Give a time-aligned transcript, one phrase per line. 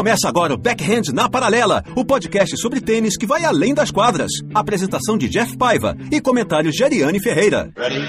[0.00, 4.32] Começa agora o Backhand na Paralela, o podcast sobre tênis que vai além das quadras.
[4.54, 7.70] Apresentação de Jeff Paiva e comentários de Ariane Ferreira.
[7.76, 8.00] Ready?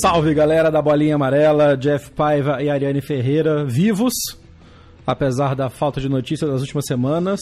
[0.00, 4.14] Salve galera da Bolinha Amarela, Jeff Paiva e Ariane Ferreira, vivos,
[5.06, 7.38] apesar da falta de notícias das últimas semanas,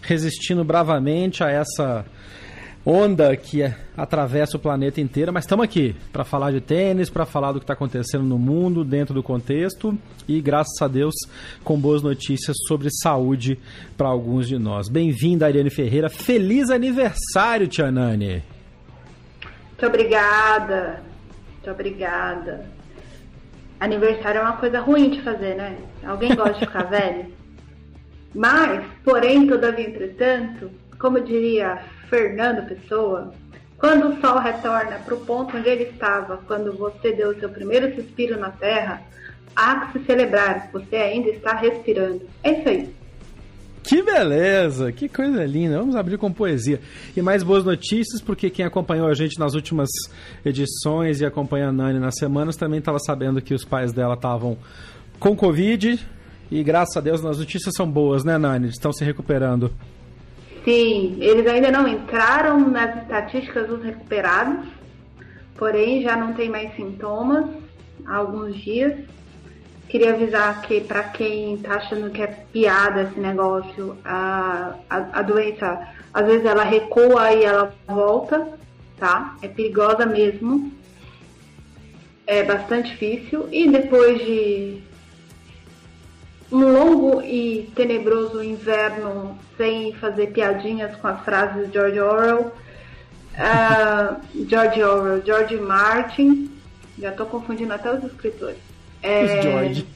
[0.00, 2.06] resistindo bravamente a essa
[2.84, 3.62] onda que
[3.96, 7.64] atravessa o planeta inteiro, mas estamos aqui para falar de tênis, para falar do que
[7.64, 9.96] está acontecendo no mundo, dentro do contexto
[10.28, 11.14] e, graças a Deus,
[11.62, 13.58] com boas notícias sobre saúde
[13.96, 14.88] para alguns de nós.
[14.88, 16.10] Bem-vinda, Ariane Ferreira.
[16.10, 18.42] Feliz aniversário, Tia Nani.
[19.70, 21.02] Muito obrigada.
[21.52, 22.66] Muito obrigada.
[23.80, 25.76] Aniversário é uma coisa ruim de fazer, né?
[26.04, 27.32] Alguém gosta de ficar velho?
[28.34, 31.80] Mas, porém, todavia, entretanto, como diria
[32.14, 33.34] Fernando Pessoa,
[33.76, 37.48] quando o Sol retorna para o ponto onde ele estava quando você deu o seu
[37.48, 39.02] primeiro suspiro na Terra,
[39.56, 42.22] há que se celebrar, você ainda está respirando.
[42.44, 42.94] É isso aí.
[43.82, 45.80] Que beleza, que coisa linda.
[45.80, 46.80] Vamos abrir com poesia.
[47.16, 49.88] E mais boas notícias, porque quem acompanhou a gente nas últimas
[50.44, 54.56] edições e acompanha a Nani nas semanas também estava sabendo que os pais dela estavam
[55.18, 55.98] com Covid.
[56.48, 58.68] E graças a Deus, as notícias são boas, né, Nani?
[58.68, 59.72] Estão se recuperando.
[60.64, 64.66] Sim, eles ainda não entraram nas estatísticas dos recuperados,
[65.56, 67.44] porém já não tem mais sintomas
[68.06, 68.94] há alguns dias.
[69.90, 75.22] Queria avisar que para quem está achando que é piada esse negócio, a, a, a,
[75.22, 78.48] doença às vezes ela recua e ela volta,
[78.98, 79.36] tá?
[79.42, 80.72] É perigosa mesmo.
[82.26, 83.46] É bastante difícil.
[83.52, 84.82] E depois de
[86.84, 92.52] longo e tenebroso inverno sem fazer piadinhas com as frases de George Orwell.
[93.34, 96.50] Uh, George Orwell, George Martin,
[96.98, 98.58] já estou confundindo até os escritores.
[99.02, 99.86] É, os George.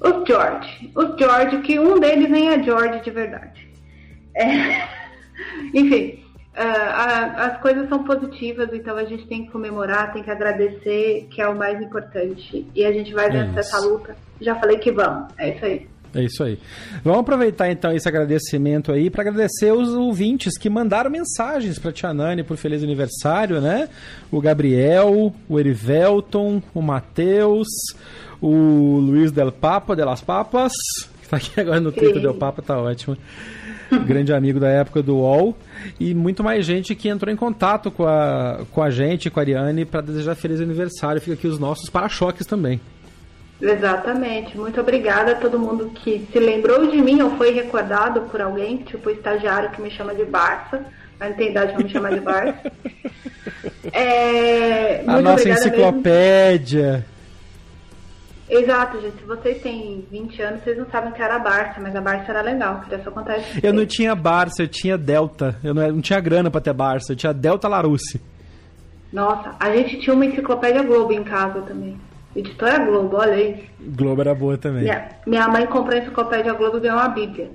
[0.00, 0.90] Os George.
[0.94, 3.68] Os George, que um deles nem é George de verdade.
[4.34, 4.86] É,
[5.74, 6.22] enfim,
[6.60, 11.48] as coisas são positivas, então a gente tem que comemorar, tem que agradecer, que é
[11.48, 12.66] o mais importante.
[12.74, 14.16] E a gente vai é vencer essa luta.
[14.40, 15.28] Já falei que vamos.
[15.38, 15.86] É isso aí.
[16.14, 16.58] É isso aí.
[17.04, 22.14] Vamos aproveitar então esse agradecimento aí para agradecer os ouvintes que mandaram mensagens para Tia
[22.14, 23.88] Nani por feliz aniversário, né?
[24.30, 27.68] O Gabriel, o Erivelton, o Matheus,
[28.40, 30.72] o Luiz Del Papa, Delas Papas,
[31.22, 33.16] que tá aqui agora no Twitter Del Papa, tá ótimo.
[34.06, 35.56] grande amigo da época do UOL,
[35.98, 39.42] e muito mais gente que entrou em contato com a, com a gente, com a
[39.42, 41.20] Ariane, para desejar feliz aniversário.
[41.20, 42.80] Fica aqui os nossos para-choques também.
[43.60, 44.56] Exatamente.
[44.56, 48.78] Muito obrigada a todo mundo que se lembrou de mim ou foi recordado por alguém,
[48.78, 50.84] tipo o estagiário que me chama de Barça.
[51.18, 52.72] Mas não tem idade pra me chamar de Barça.
[53.92, 56.92] É, a nossa enciclopédia.
[56.92, 57.17] Mesmo.
[58.50, 59.18] Exato, gente.
[59.18, 62.00] Se vocês têm 20 anos, vocês não sabem o que era a Barça, mas a
[62.00, 63.60] Barça era legal, queria só contar isso.
[63.62, 65.56] Eu não tinha Barça, eu tinha Delta.
[65.62, 68.20] Eu não, não tinha grana pra ter Barça, eu tinha Delta Larousse.
[69.12, 71.98] Nossa, a gente tinha uma enciclopédia Globo em casa também.
[72.34, 73.64] Editora Globo, olha isso.
[73.80, 74.82] Globo era boa também.
[74.82, 77.50] Minha, minha mãe comprou a enciclopédia Globo e ganhou uma bíblia.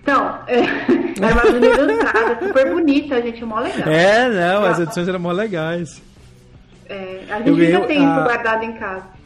[0.00, 0.58] Então, é,
[1.22, 3.88] era uma bíblia ilustrada, super bonita, a gente, mó legal.
[3.88, 6.02] É, não, as edições eram mó legais.
[6.88, 9.21] É, a gente ainda tem isso guardado em casa.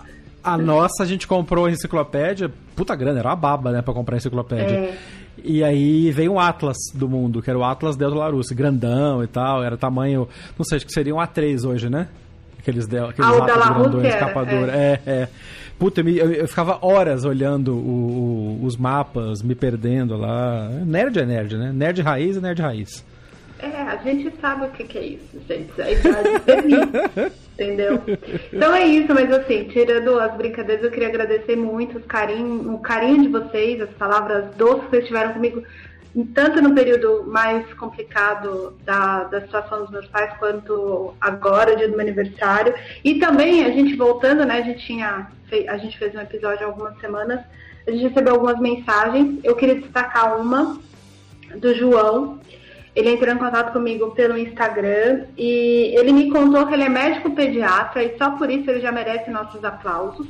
[0.46, 4.16] A nossa, a gente comprou a enciclopédia, puta grana, era uma baba, né, pra comprar
[4.16, 4.76] a enciclopédia.
[4.76, 4.96] É.
[5.42, 9.26] E aí veio um Atlas do mundo, que era o Atlas Delta Larousse, grandão e
[9.26, 10.28] tal, era tamanho,
[10.58, 12.08] não sei, acho que seria um A3 hoje, né?
[12.58, 14.68] Aqueles, de, aqueles ah, ratos grandões, escapador.
[14.70, 14.74] É.
[14.74, 15.28] é, é.
[15.78, 20.68] Puta, eu, eu, eu, ficava horas olhando o, o, os mapas, me perdendo lá.
[20.84, 21.70] Nerd é nerd, né?
[21.72, 23.04] Nerd raiz é nerd raiz.
[23.58, 25.80] É, a gente sabe o que, que é isso, gente.
[25.80, 28.02] A idade permite, entendeu?
[28.52, 33.22] Então é isso, mas assim, tirando as brincadeiras, eu queria agradecer muito carinho, o carinho
[33.22, 35.62] de vocês, as palavras doces que vocês tiveram comigo,
[36.34, 41.96] tanto no período mais complicado da, da situação dos meus pais, quanto agora, dia do
[41.96, 42.74] meu aniversário.
[43.02, 45.26] E também, a gente voltando, né, a gente tinha,
[45.68, 47.40] a gente fez um episódio há algumas semanas,
[47.86, 50.78] a gente recebeu algumas mensagens, eu queria destacar uma
[51.56, 52.38] do João.
[52.96, 57.30] Ele entrou em contato comigo pelo Instagram e ele me contou que ele é médico
[57.32, 60.26] pediatra e só por isso ele já merece nossos aplausos.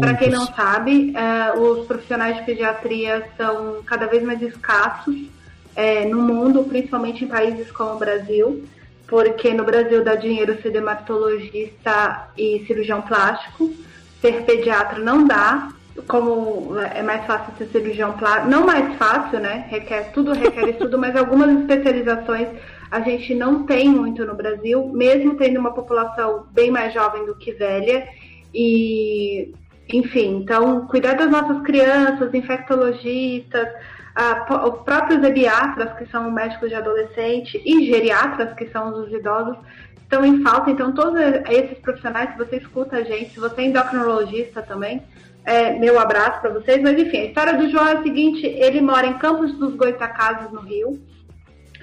[0.00, 6.08] Para quem não sabe, uh, os profissionais de pediatria são cada vez mais escassos uh,
[6.08, 8.64] no mundo, principalmente em países como o Brasil,
[9.06, 13.72] porque no Brasil dá dinheiro ser dermatologista e cirurgião plástico,
[14.20, 15.68] ser pediatra não dá,
[16.06, 19.66] como é mais fácil ser cirurgião plástico, não mais fácil, né?
[19.68, 22.48] Requer, tudo requer estudo, mas algumas especializações
[22.90, 27.34] a gente não tem muito no Brasil, mesmo tendo uma população bem mais jovem do
[27.36, 28.06] que velha.
[28.54, 29.52] E
[29.90, 33.68] enfim, então, cuidar das nossas crianças, infectologistas,
[34.14, 39.56] a, os próprios pediatras, que são médicos de adolescente, e geriatras, que são os idosos,
[40.02, 40.70] estão em falta.
[40.70, 41.18] Então, todos
[41.48, 45.02] esses profissionais, se você escuta a gente, se você é endocrinologista também,
[45.48, 46.82] é, meu abraço para vocês.
[46.82, 50.52] Mas, enfim, a história do João é a seguinte: ele mora em Campos dos Goitacazes,
[50.52, 51.00] no Rio,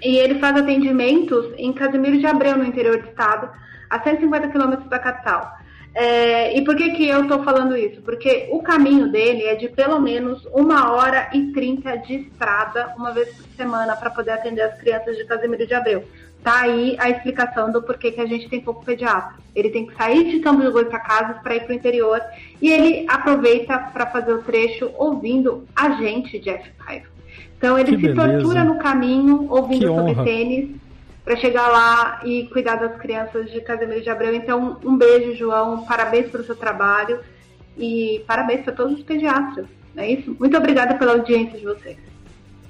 [0.03, 3.49] e ele faz atendimentos em Casimiro de Abreu, no interior do estado,
[3.89, 5.51] a 150 quilômetros da capital.
[5.95, 8.01] É, e por que, que eu estou falando isso?
[8.01, 13.13] Porque o caminho dele é de pelo menos uma hora e trinta de estrada, uma
[13.13, 16.03] vez por semana, para poder atender as crianças de Casimiro de Abreu.
[16.45, 19.33] Tá aí a explicação do porquê que a gente tem pouco pediatra.
[19.55, 22.21] Ele tem que sair de Campos de Casas para ir para o interior
[22.61, 27.07] e ele aproveita para fazer o trecho ouvindo a gente, Jeff Paiva.
[27.57, 28.33] Então ele que se beleza.
[28.33, 30.69] tortura no caminho ouvindo sobre tênis
[31.23, 34.35] para chegar lá e cuidar das crianças de Casimiro de Abreu.
[34.35, 37.21] Então, um beijo, João, parabéns pelo seu trabalho
[37.75, 39.65] e parabéns para todos os pediatras.
[39.97, 40.35] É isso?
[40.39, 41.97] Muito obrigada pela audiência de vocês.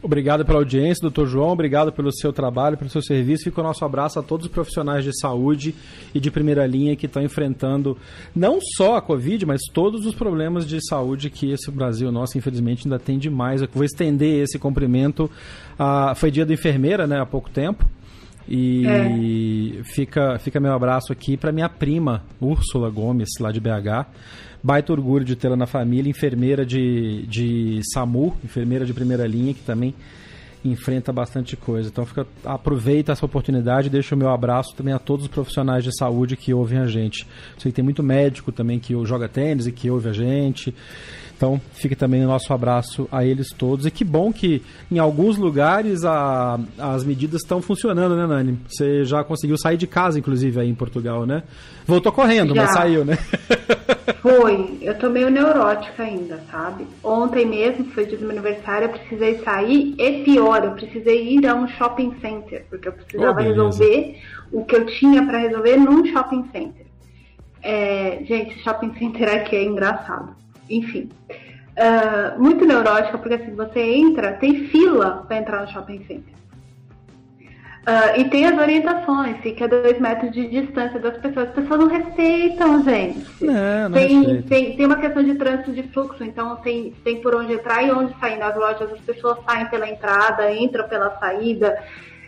[0.06, 1.50] Obrigado pela audiência, doutor João.
[1.50, 3.46] Obrigado pelo seu trabalho, pelo seu serviço.
[3.46, 5.74] Fica o nosso abraço a todos os profissionais de saúde
[6.14, 7.98] e de primeira linha que estão enfrentando
[8.36, 12.86] não só a Covid, mas todos os problemas de saúde que esse Brasil nosso, infelizmente,
[12.86, 13.64] ainda tem demais.
[13.64, 15.28] Eu vou estender esse cumprimento.
[16.18, 17.84] Foi dia da enfermeira, né, há pouco tempo.
[18.48, 18.86] E
[19.80, 19.84] é.
[19.86, 24.06] fica, fica meu abraço aqui para minha prima, Úrsula Gomes, lá de BH.
[24.66, 29.62] Baita orgulho de tê-la na família, enfermeira de, de SAMU, enfermeira de primeira linha, que
[29.62, 29.94] também
[30.64, 31.88] enfrenta bastante coisa.
[31.88, 35.84] Então fica, aproveita essa oportunidade e deixa o meu abraço também a todos os profissionais
[35.84, 37.28] de saúde que ouvem a gente.
[37.60, 40.74] Sei que tem muito médico também que joga tênis e que ouve a gente.
[41.36, 43.86] Então, fica também o nosso abraço a eles todos.
[43.86, 48.58] E que bom que em alguns lugares a, as medidas estão funcionando, né, Nani?
[48.70, 51.44] Você já conseguiu sair de casa, inclusive, aí em Portugal, né?
[51.86, 52.62] Voltou correndo, já.
[52.62, 53.18] mas saiu, né?
[54.22, 54.78] Foi.
[54.82, 56.88] Eu tô meio neurótica ainda, sabe?
[57.04, 59.94] Ontem mesmo, foi dia do meu aniversário, eu precisei sair.
[60.00, 64.20] E pior, eu precisei ir a um shopping center, porque eu precisava oh, resolver
[64.52, 66.86] o que eu tinha para resolver num shopping center.
[67.62, 71.10] É, gente, shopping center aqui é engraçado enfim.
[71.76, 76.36] Uh, muito neurótica, porque assim, você entra, tem fila para entrar no shopping center.
[77.86, 81.50] Uh, e tem as orientações, fica a dois metros de distância das pessoas.
[81.50, 83.46] As pessoas não respeitam, gente.
[83.46, 87.36] Não, não tem, tem, tem uma questão de trânsito de fluxo, então tem, tem por
[87.36, 88.92] onde entrar e onde sair nas lojas.
[88.92, 91.78] As pessoas saem pela entrada, entram pela saída.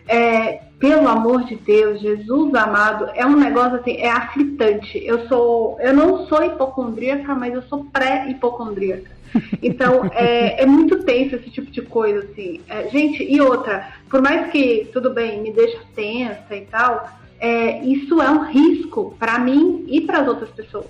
[0.08, 5.02] É, pelo amor de Deus, Jesus amado, é um negócio assim, é aflitante.
[5.04, 9.18] Eu sou, eu não sou hipocondríaca, mas eu sou pré-hipocondríaca.
[9.62, 12.62] Então, é, é, muito tenso esse tipo de coisa, assim.
[12.68, 17.10] É, gente, e outra, por mais que, tudo bem, me deixa tensa e tal,
[17.40, 20.88] é, isso é um risco para mim e para as outras pessoas.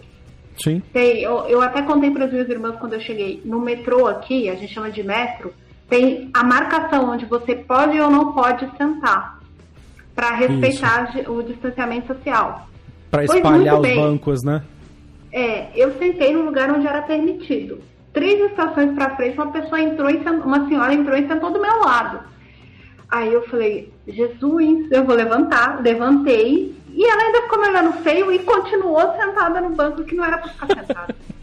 [0.58, 0.82] Sim.
[0.92, 3.42] Tem, eu, eu até contei para as minhas irmãs quando eu cheguei.
[3.46, 5.54] No metrô aqui, a gente chama de metro,
[5.90, 9.40] tem a marcação onde você pode ou não pode sentar
[10.14, 11.32] para respeitar Isso.
[11.32, 12.68] o distanciamento social.
[13.12, 13.96] Para espalhar os bem.
[13.96, 14.64] bancos, né?
[15.32, 17.80] É, eu sentei no lugar onde era permitido.
[18.12, 21.80] Três estações para frente, uma pessoa entrou e uma senhora entrou e sentou do meu
[21.82, 22.20] lado.
[23.10, 25.82] Aí eu falei, Jesus, eu vou levantar.
[25.82, 30.26] Levantei e ela ainda ficou me olhando feio e continuou sentada no banco que não
[30.26, 31.16] era para ficar sentada.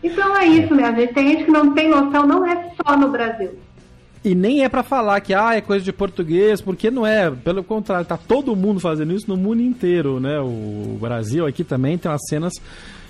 [0.00, 1.12] Então é isso, minha gente.
[1.12, 3.58] Tem gente que não tem noção, não é só no Brasil.
[4.28, 7.30] E nem é para falar que ah, é coisa de português, porque não é.
[7.30, 10.38] Pelo contrário, tá todo mundo fazendo isso no mundo inteiro, né?
[10.38, 12.52] O Brasil aqui também tem umas cenas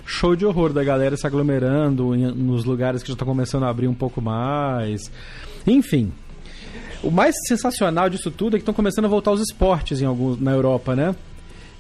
[0.07, 3.69] show de horror da galera se aglomerando em, nos lugares que já estão começando a
[3.69, 5.11] abrir um pouco mais.
[5.67, 6.13] Enfim.
[7.03, 10.41] O mais sensacional disso tudo é que estão começando a voltar os esportes em alguns,
[10.41, 11.17] na Europa, né?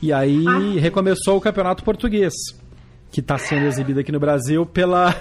[0.02, 0.80] E aí ah.
[0.80, 2.35] recomeçou o campeonato português
[3.11, 5.15] que está sendo exibida aqui no Brasil pela,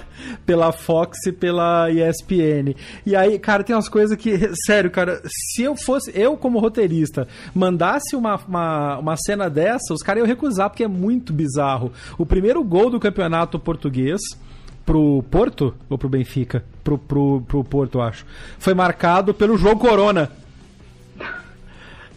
[0.44, 2.74] pela Fox e pela ESPN.
[3.04, 7.26] E aí, cara, tem umas coisas que, sério, cara, se eu fosse, eu como roteirista,
[7.54, 11.92] mandasse uma, uma, uma cena dessa, os caras iam recusar, porque é muito bizarro.
[12.18, 14.20] O primeiro gol do campeonato português
[14.84, 16.64] pro Porto, ou pro Benfica?
[16.82, 18.24] Pro, pro, pro Porto, acho.
[18.58, 20.30] Foi marcado pelo João Corona.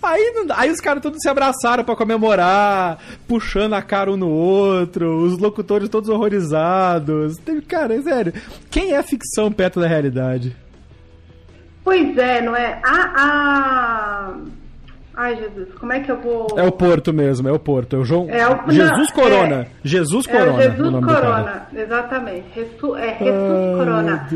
[0.04, 5.24] Aí, aí os caras todos se abraçaram para comemorar, puxando a cara um no outro,
[5.24, 7.38] os locutores todos horrorizados.
[7.68, 8.34] Cara, é sério,
[8.70, 10.56] quem é ficção perto da realidade?
[11.84, 12.80] Pois é, não é?
[12.84, 14.34] A, a...
[15.22, 16.48] Ai, Jesus, como é que eu vou.
[16.58, 17.96] É o Porto mesmo, é o Porto.
[17.96, 18.28] É o João.
[18.28, 18.66] É o...
[18.74, 19.56] Jesus não, Corona.
[19.56, 19.68] É...
[19.84, 20.64] Jesus Corona.
[20.64, 22.46] É Jesus Corona, exatamente.
[22.56, 22.96] Resu...
[22.96, 24.28] É Jesus Corona.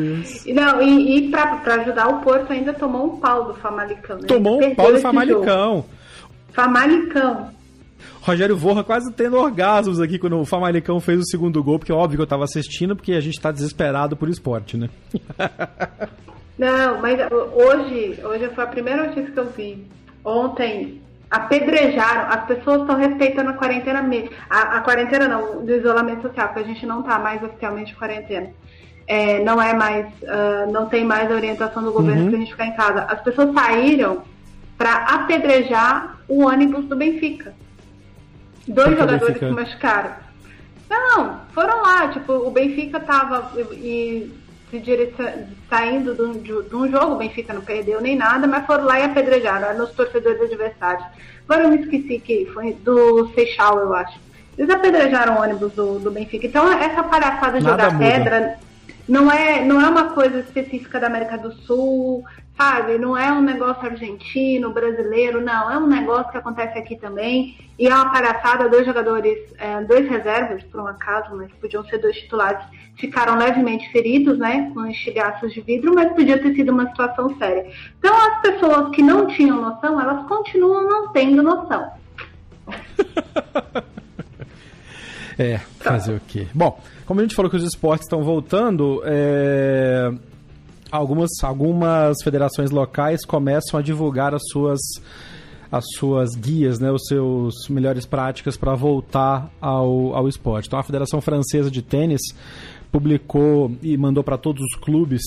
[0.46, 4.18] Não, e, e pra, pra ajudar o Porto ainda tomou um pau do Famalicão.
[4.18, 4.28] Né?
[4.28, 5.76] Tomou um pau do Famalicão.
[5.78, 5.86] Jogo.
[6.54, 7.50] Famalicão.
[8.22, 11.96] Rogério Vorra quase tendo orgasmos aqui quando o Famalicão fez o segundo gol, porque é
[11.96, 14.88] óbvio que eu tava assistindo, porque a gente tá desesperado por esporte, né?
[16.60, 19.96] Não, mas hoje, hoje foi a primeira notícia que eu vi.
[20.26, 24.32] Ontem apedrejaram, as pessoas estão respeitando a quarentena mesmo.
[24.50, 27.96] A, a, quarentena não, do isolamento social, porque a gente não está mais oficialmente em
[27.96, 28.50] quarentena.
[29.08, 32.28] É, não é mais, uh, não tem mais a orientação do governo uhum.
[32.30, 33.02] para a gente ficar em casa.
[33.04, 34.24] As pessoas saíram
[34.78, 37.54] para apedrejar o ônibus do Benfica.
[38.68, 40.12] Dois jogadores se machucaram.
[40.90, 44.32] Não, foram lá, tipo, o Benfica tava e
[45.70, 49.00] saindo de um, de um jogo, o Benfica não perdeu nem nada, mas foram lá
[49.00, 51.06] e apedrejaram nos torcedores adversários.
[51.48, 54.20] Agora eu me esqueci que foi do Seixal, eu acho.
[54.58, 56.48] Eles apedrejaram o ônibus do, do Benfica.
[56.48, 58.58] Então essa palhaçada de jogar pedra
[59.08, 62.24] não é, não é uma coisa específica da América do Sul,
[62.58, 62.98] sabe?
[62.98, 65.72] Não é um negócio argentino, brasileiro, não.
[65.72, 67.58] É um negócio que acontece aqui também.
[67.78, 72.00] E é uma palhaçada, dois jogadores, é, dois reservas, por um acaso, mas podiam ser
[72.00, 72.66] dois titulares,
[72.98, 74.72] ficaram levemente feridos, né?
[74.74, 77.66] Com estilhaços de vidro, mas podia ter sido uma situação séria.
[78.00, 81.92] Então as pessoas que não tinham noção, elas continuam não tendo noção.
[85.38, 86.48] é, fazer o quê?
[86.54, 90.12] Bom, como a gente falou que os esportes estão voltando, é
[90.96, 94.80] algumas, algumas federações locais começam a divulgar as suas
[95.72, 100.68] as suas guias, né, os seus melhores práticas para voltar ao, ao esporte.
[100.68, 102.22] Então a Federação Francesa de Tênis
[102.96, 105.22] publicou e mandou para todos os clubes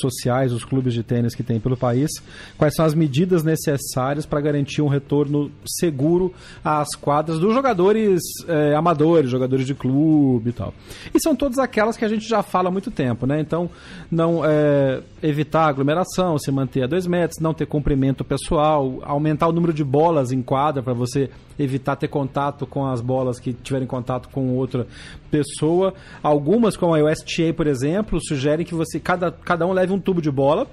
[0.00, 2.10] sociais, os clubes de tênis que tem pelo país,
[2.56, 6.32] quais são as medidas necessárias para garantir um retorno seguro
[6.64, 10.74] às quadras dos jogadores é, amadores, jogadores de clube e tal.
[11.14, 13.40] E são todas aquelas que a gente já fala há muito tempo, né?
[13.40, 13.70] Então,
[14.10, 19.52] não é, evitar aglomeração, se manter a dois metros, não ter comprimento pessoal, aumentar o
[19.52, 23.86] número de bolas em quadra para você evitar ter contato com as bolas que tiverem
[23.86, 24.86] contato com outra
[25.30, 25.94] pessoa.
[26.22, 30.22] Algumas, como a USTA, por exemplo, sugerem que você cada, cada um leve um tubo
[30.22, 30.66] de bola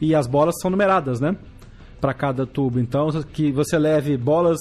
[0.00, 1.36] e as bolas são numeradas, né?
[2.00, 2.80] Para cada tubo.
[2.80, 4.58] Então, que você leve bolas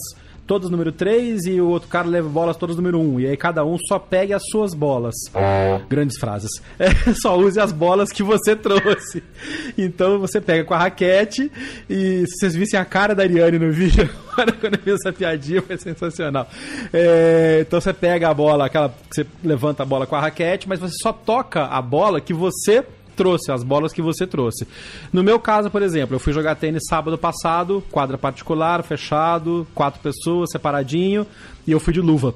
[0.49, 3.19] todas número 3 e o outro cara leva bolas todas número 1.
[3.19, 5.13] E aí cada um só pegue as suas bolas.
[5.87, 6.49] Grandes frases.
[6.79, 9.21] É, só use as bolas que você trouxe.
[9.77, 11.51] Então você pega com a raquete
[11.89, 15.11] e se vocês vissem a cara da Ariane no vídeo agora quando eu fiz essa
[15.11, 16.47] piadinha foi sensacional.
[16.93, 20.69] É, então você pega a bola, aquela que você levanta a bola com a raquete,
[20.69, 22.81] mas você só toca a bola que você
[23.19, 24.65] trouxe, as bolas que você trouxe.
[25.11, 29.99] No meu caso, por exemplo, eu fui jogar tênis sábado passado, quadra particular, fechado, quatro
[29.99, 31.27] pessoas, separadinho,
[31.67, 32.33] e eu fui de luva.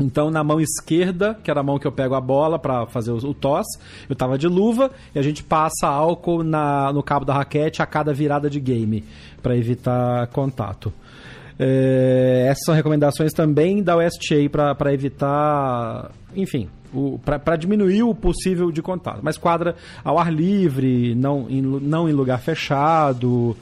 [0.00, 3.12] Então, na mão esquerda, que era a mão que eu pego a bola para fazer
[3.12, 3.66] o, toss,
[4.08, 7.86] eu tava de luva e a gente passa álcool na, no cabo da raquete a
[7.86, 9.04] cada virada de game,
[9.40, 10.92] para evitar contato.
[11.56, 16.68] É, essas são recomendações também da USTA para evitar, enfim,
[17.24, 19.20] para diminuir o possível de contato.
[19.22, 23.56] Mas quadra ao ar livre, não em, não em lugar fechado,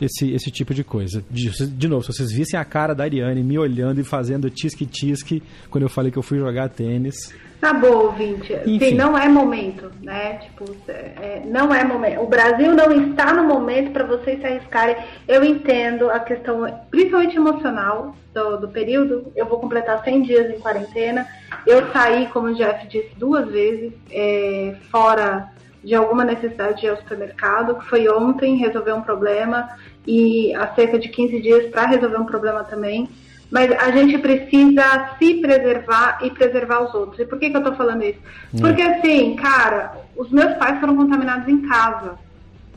[0.00, 1.24] esse, esse tipo de coisa.
[1.30, 5.42] De, de novo, se vocês vissem a cara da Ariane me olhando e fazendo tisque-tisque
[5.70, 7.32] quando eu falei que eu fui jogar tênis.
[7.62, 8.52] Tá bom, ouvinte.
[8.64, 10.38] Sim, não é momento, né?
[10.38, 12.20] Tipo, é, não é momento.
[12.20, 14.96] O Brasil não está no momento para vocês se arriscarem.
[15.28, 19.30] Eu entendo a questão, principalmente emocional, do, do, período.
[19.36, 21.24] Eu vou completar 100 dias em quarentena.
[21.64, 25.48] Eu saí, como o Jeff disse, duas vezes, é, fora
[25.84, 29.68] de alguma necessidade de ir ao supermercado, que foi ontem resolver um problema
[30.04, 33.08] e há cerca de 15 dias para resolver um problema também.
[33.52, 37.20] Mas a gente precisa se preservar e preservar os outros.
[37.20, 38.18] E por que, que eu tô falando isso?
[38.54, 38.60] Hum.
[38.62, 42.18] Porque assim, cara, os meus pais foram contaminados em casa.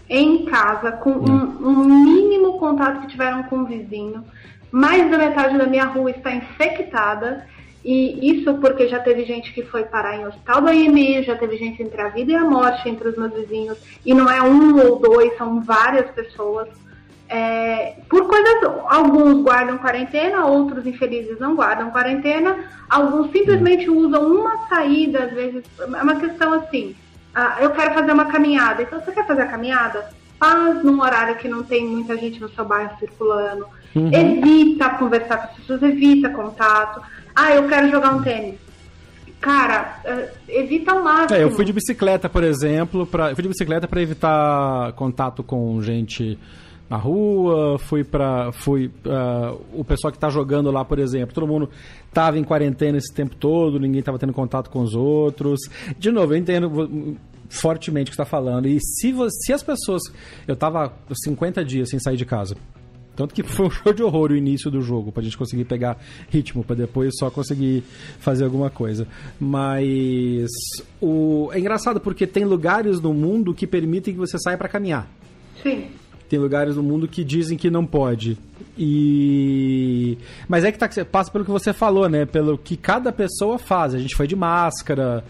[0.09, 1.57] Em casa, com hum.
[1.61, 4.25] um, um mínimo contato que tiveram com o vizinho.
[4.69, 7.47] Mais da metade da minha rua está infectada.
[7.83, 11.55] E isso porque já teve gente que foi parar em hospital do IMI, já teve
[11.55, 13.77] gente entre a vida e a morte entre os meus vizinhos.
[14.05, 16.67] E não é um ou dois, são várias pessoas.
[17.27, 22.55] É, por coisas, alguns guardam quarentena, outros infelizes não guardam quarentena,
[22.89, 26.95] alguns simplesmente usam uma saída, às vezes, é uma questão assim,
[27.33, 30.07] ah, eu quero fazer uma caminhada, então você quer fazer a caminhada?
[30.39, 33.65] faz num horário que não tem muita gente no seu bairro circulando.
[33.95, 34.11] Uhum.
[34.13, 37.01] Evita conversar com as pessoas, evita contato.
[37.35, 38.59] Ah, eu quero jogar um tênis.
[39.39, 41.39] Cara, uh, evita o máximo.
[41.39, 45.43] É, eu fui de bicicleta, por exemplo, pra, eu fui de bicicleta para evitar contato
[45.43, 46.39] com gente
[46.89, 51.47] na rua, fui para fui uh, o pessoal que está jogando lá, por exemplo, todo
[51.47, 51.69] mundo
[52.07, 55.61] estava em quarentena esse tempo todo, ninguém estava tendo contato com os outros.
[55.97, 57.17] De novo, eu entendo
[57.49, 58.67] fortemente o que está falando.
[58.67, 60.03] E se, se as pessoas.
[60.47, 62.55] Eu estava 50 dias sem sair de casa.
[63.15, 65.97] Tanto que foi um show de horror o início do jogo, pra gente conseguir pegar
[66.29, 67.83] ritmo, para depois só conseguir
[68.19, 69.07] fazer alguma coisa.
[69.39, 70.47] Mas
[71.01, 75.09] o é engraçado porque tem lugares no mundo que permitem que você saia para caminhar.
[75.63, 75.87] Sim.
[76.29, 78.37] Tem lugares no mundo que dizem que não pode.
[78.77, 80.17] E
[80.47, 82.25] mas é que tá, passa pelo que você falou, né?
[82.25, 83.93] Pelo que cada pessoa faz.
[83.93, 85.23] A gente foi de máscara,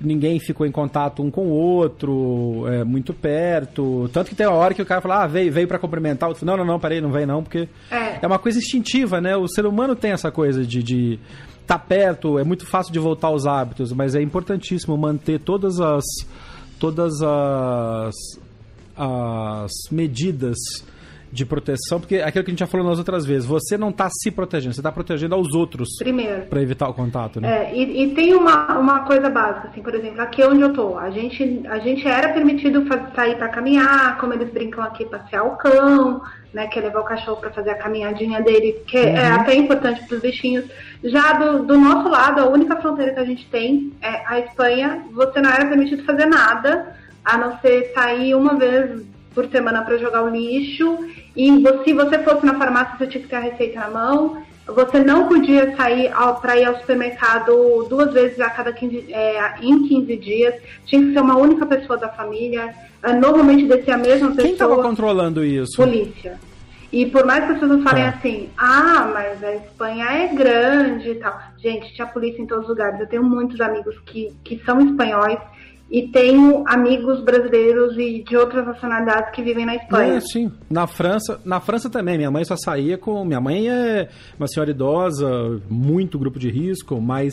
[0.00, 4.08] ninguém ficou em contato um com o outro, é, muito perto.
[4.12, 6.28] Tanto que tem uma hora que o cara fala, ah, veio, veio para cumprimentar.
[6.28, 8.18] Outro, não, não, não, peraí, não vem não, porque é.
[8.22, 9.36] é uma coisa instintiva, né?
[9.36, 11.18] O ser humano tem essa coisa de, de
[11.66, 16.04] tá perto, é muito fácil de voltar aos hábitos, mas é importantíssimo manter todas as
[16.78, 18.14] todas as
[18.98, 20.56] as medidas
[21.30, 23.90] de proteção, porque é aquilo que a gente já falou nas outras vezes, você não
[23.90, 25.88] está se protegendo, você está protegendo aos outros.
[25.98, 26.42] Primeiro.
[26.46, 27.70] Para evitar o contato, né?
[27.70, 30.96] É, e, e, tem uma, uma coisa básica, assim, por exemplo, aqui onde eu tô,
[30.96, 35.56] a gente, a gente era permitido sair para caminhar, como eles brincam aqui, passear o
[35.56, 39.16] cão, né, que é levar o cachorro para fazer a caminhadinha dele, que é uhum.
[39.16, 40.64] é até importante para os bichinhos.
[41.04, 45.04] Já do, do nosso lado, a única fronteira que a gente tem é a Espanha,
[45.12, 46.96] você não era permitido fazer nada,
[47.28, 49.02] a não ser sair uma vez
[49.34, 50.98] por semana para jogar o lixo.
[51.36, 51.48] E
[51.84, 54.42] se você fosse na farmácia, você tinha que ter a receita na mão.
[54.66, 59.86] Você não podia sair para ir ao supermercado duas vezes a cada 15, é, em
[59.86, 60.54] 15 dias.
[60.86, 62.74] Tinha que ser uma única pessoa da família.
[63.02, 64.44] É, normalmente descia a mesma pessoa.
[64.44, 65.76] Quem estava controlando isso?
[65.76, 66.38] Polícia.
[66.90, 68.08] E por mais que as pessoas falem ah.
[68.08, 71.38] assim, ah, mas a Espanha é grande e tal.
[71.58, 72.98] Gente, tinha polícia em todos os lugares.
[72.98, 75.38] Eu tenho muitos amigos que, que são espanhóis
[75.90, 80.14] e tenho amigos brasileiros e de outras nacionalidades que vivem na Espanha.
[80.14, 80.52] É, sim.
[80.68, 82.18] Na França, na França também.
[82.18, 83.24] Minha mãe só saía com.
[83.24, 87.32] Minha mãe é uma senhora idosa, muito grupo de risco, mas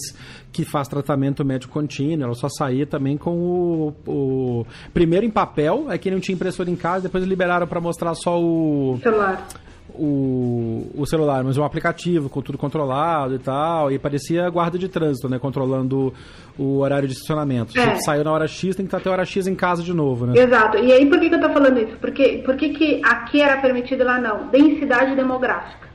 [0.53, 2.23] que faz tratamento médico contínuo.
[2.23, 4.65] Ela só saía também com o, o...
[4.93, 8.39] primeiro em papel, é que não tinha impressora em casa, depois liberaram para mostrar só
[8.39, 9.45] o celular
[9.93, 14.89] o, o celular, mas um aplicativo com tudo controlado e tal, e parecia guarda de
[14.89, 15.39] trânsito, né?
[15.39, 16.13] Controlando
[16.57, 17.77] o horário de estacionamento.
[17.79, 17.95] É.
[18.01, 20.25] Saiu na hora X, tem que estar até a hora X em casa de novo,
[20.25, 20.33] né?
[20.37, 20.77] Exato.
[20.77, 21.97] E aí por que, que eu tô falando isso?
[21.99, 24.47] Porque, por que, que aqui era permitido lá não?
[24.47, 25.85] Densidade demográfica.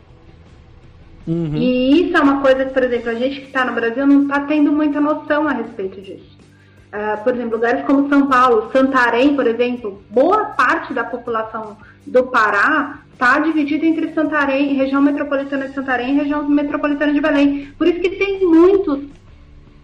[1.27, 1.55] Uhum.
[1.55, 4.23] E isso é uma coisa que, por exemplo, a gente que está no Brasil não
[4.23, 6.39] está tendo muita noção a respeito disso.
[6.93, 12.25] Uh, por exemplo, lugares como São Paulo, Santarém, por exemplo, boa parte da população do
[12.25, 17.71] Pará está dividida entre Santarém, região metropolitana de Santarém e região metropolitana de Belém.
[17.77, 19.01] Por isso que tem muitos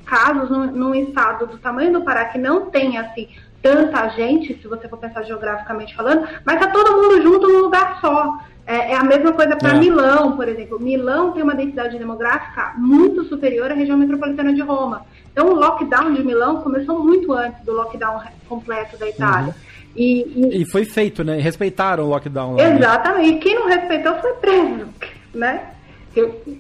[0.07, 3.29] casos num, estado do tamanho do Pará que não tem assim
[3.61, 8.01] tanta gente, se você for pensar geograficamente falando, mas tá todo mundo junto num lugar
[8.01, 8.39] só.
[8.65, 9.79] É, é a mesma coisa para é.
[9.79, 10.81] Milão, por exemplo.
[10.81, 15.05] Milão tem uma densidade demográfica muito superior à região metropolitana de Roma.
[15.31, 19.55] Então, o lockdown de Milão começou muito antes do lockdown completo da Itália.
[19.55, 19.76] Uhum.
[19.97, 21.39] E, e, e, foi feito, né?
[21.39, 22.69] Respeitaram o lockdown lá.
[22.69, 22.77] Né?
[22.77, 23.31] Exatamente.
[23.31, 23.37] Né?
[23.37, 24.89] E quem não respeitou foi preso,
[25.35, 25.71] né?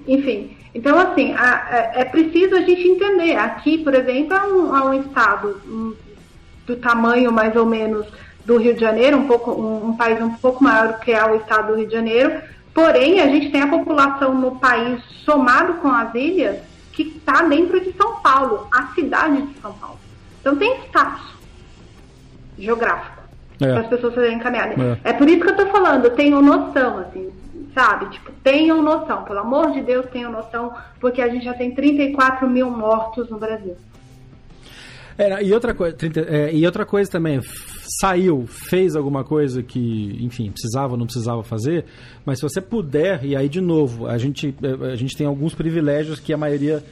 [0.07, 0.57] enfim.
[0.75, 3.37] Então, assim, a, a, é preciso a gente entender.
[3.37, 5.95] Aqui, por exemplo, é um, é um estado um,
[6.67, 8.07] do tamanho mais ou menos
[8.45, 11.37] do Rio de Janeiro, um, pouco, um, um país um pouco maior que é o
[11.37, 12.41] estado do Rio de Janeiro.
[12.73, 16.59] Porém, a gente tem a população no país somado com as ilhas
[16.93, 19.99] que está dentro de São Paulo, a cidade de São Paulo.
[20.41, 21.37] Então tem espaço
[22.59, 23.16] geográfico
[23.61, 23.73] é.
[23.73, 24.75] para as pessoas fazerem caminhada.
[25.05, 25.11] É.
[25.11, 25.13] é.
[25.13, 27.31] por isso que eu tô falando, tenham noção, assim,
[27.75, 28.11] sabe?
[28.11, 32.49] Tipo, tenham noção, pelo amor de Deus, tenham noção, porque a gente já tem 34
[32.49, 33.77] mil mortos no Brasil.
[35.19, 37.41] É, e, outra coisa, 30, é, e outra coisa também,
[38.01, 41.85] saiu, fez alguma coisa que, enfim, precisava não precisava fazer,
[42.25, 45.55] mas se você puder, e aí de novo, a gente, é, a gente tem alguns
[45.55, 46.83] privilégios que a maioria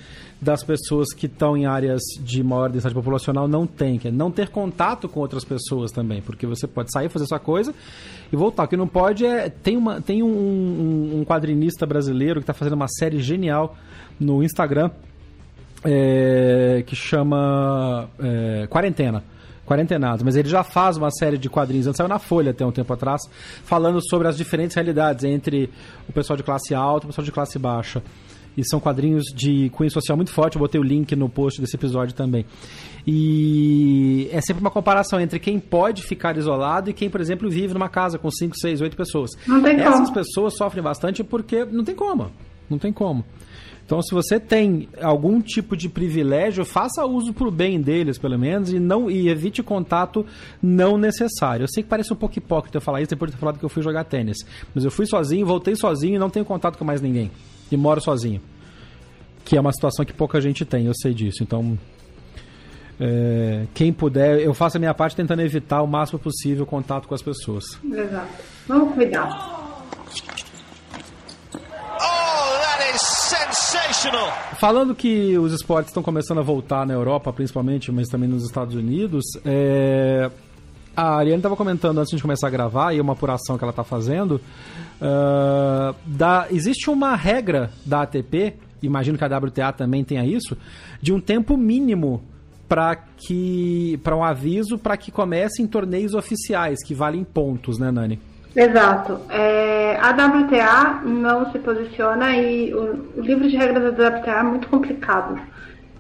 [0.40, 4.30] das pessoas que estão em áreas de maior densidade populacional não tem, que é não
[4.30, 7.74] ter contato com outras pessoas também, porque você pode sair, fazer sua coisa
[8.32, 8.64] e voltar.
[8.64, 9.48] O que não pode é.
[9.48, 13.76] Tem, uma, tem um, um, um quadrinista brasileiro que está fazendo uma série genial
[14.20, 14.90] no Instagram
[15.84, 19.22] é, que chama é, Quarentena.
[19.66, 22.70] Quarentenados, mas ele já faz uma série de quadrinhos, ele saiu na Folha até um
[22.72, 23.22] tempo atrás,
[23.64, 25.70] falando sobre as diferentes realidades entre
[26.08, 28.02] o pessoal de classe alta e o pessoal de classe baixa.
[28.56, 30.54] E são quadrinhos de cunho social muito forte.
[30.54, 32.46] Eu botei o link no post desse episódio também.
[33.04, 37.74] E é sempre uma comparação entre quem pode ficar isolado e quem, por exemplo, vive
[37.74, 39.30] numa casa com 5, 6, 8 pessoas.
[39.46, 40.14] Não tem Essas como.
[40.14, 42.30] pessoas sofrem bastante porque não tem como.
[42.70, 43.24] Não tem como.
[43.84, 48.72] Então, se você tem algum tipo de privilégio, faça uso pro bem deles, pelo menos,
[48.72, 50.24] e não e evite contato
[50.62, 51.64] não necessário.
[51.64, 53.64] Eu sei que parece um pouco hipócrita eu falar isso depois de ter falado que
[53.64, 54.38] eu fui jogar tênis,
[54.74, 57.30] mas eu fui sozinho, voltei sozinho e não tenho contato com mais ninguém.
[57.70, 58.40] E moro sozinho.
[59.44, 61.42] Que é uma situação que pouca gente tem, eu sei disso.
[61.42, 61.78] Então,
[62.98, 67.06] é, quem puder, eu faço a minha parte tentando evitar o máximo possível o contato
[67.06, 67.64] com as pessoas.
[67.84, 68.32] Exato.
[68.66, 69.63] Vamos cuidar.
[74.56, 78.74] Falando que os esportes estão começando a voltar na Europa, principalmente, mas também nos Estados
[78.74, 80.30] Unidos, é,
[80.96, 83.70] a Ariane estava comentando antes de começar a gravar, e é uma apuração que ela
[83.70, 84.40] está fazendo,
[85.00, 90.56] ah, da, existe uma regra da ATP, imagino que a WTA também tenha isso,
[91.00, 92.22] de um tempo mínimo
[92.68, 98.18] para que para um aviso para que comecem torneios oficiais que valem pontos, né, Nani?
[98.56, 99.20] Exato.
[99.30, 104.42] É, a WTA não se posiciona e o, o livro de regras da WTA é
[104.42, 105.38] muito complicado.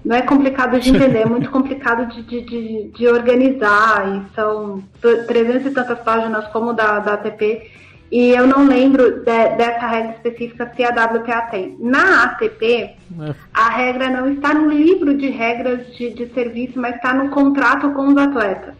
[0.04, 4.06] Não é complicado de entender, é muito complicado de, de, de, de organizar.
[4.08, 4.82] E são
[5.26, 7.70] 300 e tantas páginas como da, da ATP.
[8.12, 11.74] E eu não lembro de- dessa regra específica se a WTA tem.
[11.80, 12.90] Na ATP,
[13.20, 13.34] É.
[13.52, 17.90] a regra não está no livro de regras de, de serviço, mas está no contrato
[17.92, 18.74] com os atletas.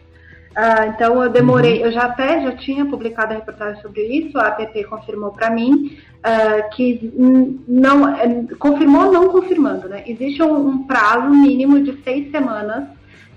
[0.55, 4.47] Ah, então eu demorei, eu já até já tinha publicado a reportagem sobre isso, a
[4.47, 7.11] ATP confirmou para mim ah, que
[7.67, 10.05] não eh, confirmou não confirmando, né?
[10.07, 12.85] Existe um, um prazo mínimo de seis semanas,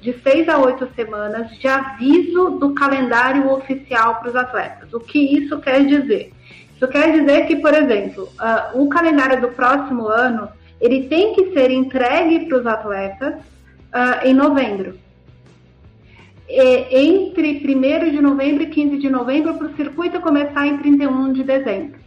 [0.00, 4.94] de seis a oito semanas de aviso do calendário oficial para os atletas.
[4.94, 6.33] O que isso quer dizer?
[6.76, 10.48] Isso quer dizer que, por exemplo, ah, o calendário do próximo ano
[10.81, 13.35] ele tem que ser entregue para os atletas
[13.92, 15.08] ah, em novembro
[16.48, 21.32] é, entre 1 de novembro e 15 de novembro para o circuito começar em 31
[21.32, 21.98] de dezembro.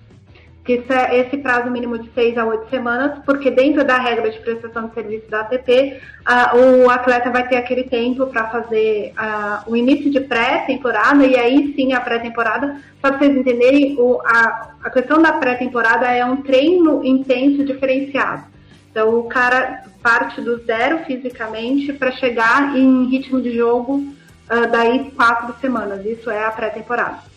[0.63, 4.39] Que é esse prazo mínimo de 6 a 8 semanas, porque dentro da regra de
[4.39, 9.63] prestação de serviço da ATP, ah, o atleta vai ter aquele tempo para fazer ah,
[9.65, 14.89] o início de pré-temporada, e aí sim a pré-temporada, para vocês entenderem, o, a, a
[14.91, 18.43] questão da pré-temporada é um treino intenso diferenciado.
[18.91, 24.03] Então o cara parte do zero fisicamente para chegar em ritmo de jogo
[24.51, 26.05] ah, daí quatro semanas.
[26.05, 27.31] Isso é a pré-temporada.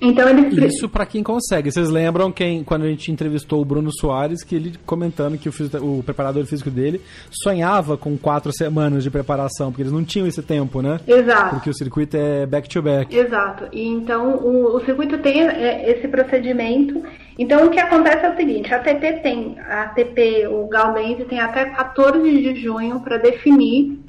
[0.00, 1.70] Então pre- Isso para quem consegue.
[1.70, 5.52] Vocês lembram quem, quando a gente entrevistou o Bruno Soares, que ele comentando que o,
[5.98, 10.42] o preparador físico dele sonhava com quatro semanas de preparação, porque eles não tinham esse
[10.42, 11.00] tempo, né?
[11.06, 11.54] Exato.
[11.54, 13.16] Porque o circuito é back-to-back.
[13.16, 13.68] Exato.
[13.72, 17.02] E então o, o circuito tem é, esse procedimento.
[17.38, 21.40] Então o que acontece é o seguinte, a ATP tem, a ATP, o Gaudense tem
[21.40, 24.03] até 14 de junho para definir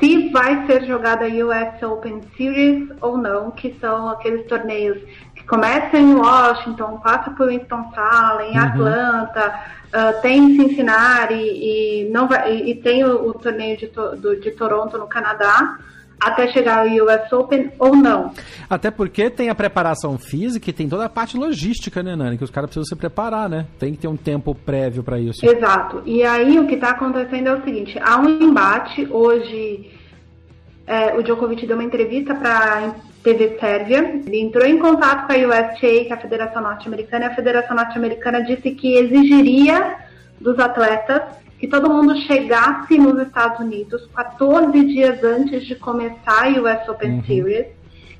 [0.00, 4.98] se vai ser jogada a US Open Series ou não, que são aqueles torneios
[5.36, 9.54] que começam em Washington, passa por Winston-Salem, Atlanta,
[9.92, 14.40] ah, tem Cincinnati e, não vai, e, e tem o, o torneio de, To- do-
[14.40, 15.78] de Toronto no Canadá,
[16.20, 18.32] até chegar ao US Open ou não.
[18.68, 22.36] Até porque tem a preparação física e tem toda a parte logística, né, Nani?
[22.36, 23.66] Que os caras precisam se preparar, né?
[23.78, 25.44] Tem que ter um tempo prévio para isso.
[25.44, 26.02] Exato.
[26.04, 29.08] E aí o que está acontecendo é o seguinte: há um embate.
[29.10, 29.90] Hoje
[30.86, 34.20] é, o Djokovic deu uma entrevista para a TV Sérvia.
[34.26, 37.76] Ele entrou em contato com a USTA, que é a Federação Norte-Americana, e a Federação
[37.76, 39.96] Norte-Americana disse que exigiria
[40.40, 41.22] dos atletas
[41.60, 47.22] que todo mundo chegasse nos Estados Unidos 14 dias antes de começar a US Open
[47.26, 47.66] Series,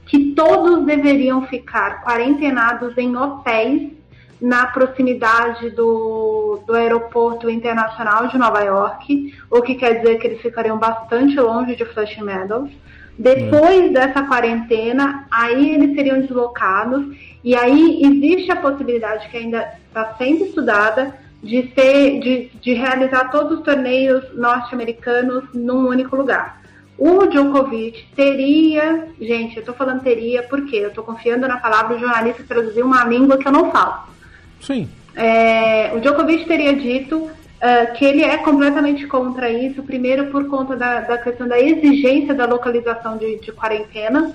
[0.04, 3.92] que todos deveriam ficar quarentenados em hotéis
[4.38, 10.42] na proximidade do, do aeroporto internacional de Nova York, o que quer dizer que eles
[10.42, 12.70] ficariam bastante longe de Flushing Meadows.
[13.18, 17.06] Depois dessa quarentena, aí eles seriam deslocados
[17.42, 23.30] e aí existe a possibilidade que ainda está sendo estudada de ser, de, de realizar
[23.30, 26.60] todos os torneios norte-americanos num único lugar.
[26.98, 32.00] O Djokovic teria, gente, eu tô falando teria porque eu tô confiando na palavra do
[32.00, 34.04] jornalista que traduziu uma língua que eu não falo.
[34.60, 34.88] Sim.
[35.16, 40.74] É, o Djokovic teria dito ah, que ele é completamente contra isso, primeiro por conta
[40.74, 44.34] da, da questão da exigência da localização de, de quarentena,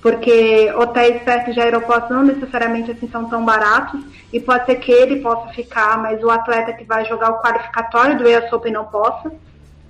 [0.00, 4.00] porque hotéis perto de aeroportos não necessariamente assim são tão baratos,
[4.32, 8.18] e pode ser que ele possa ficar, mas o atleta que vai jogar o qualificatório
[8.18, 9.32] do Open não possa.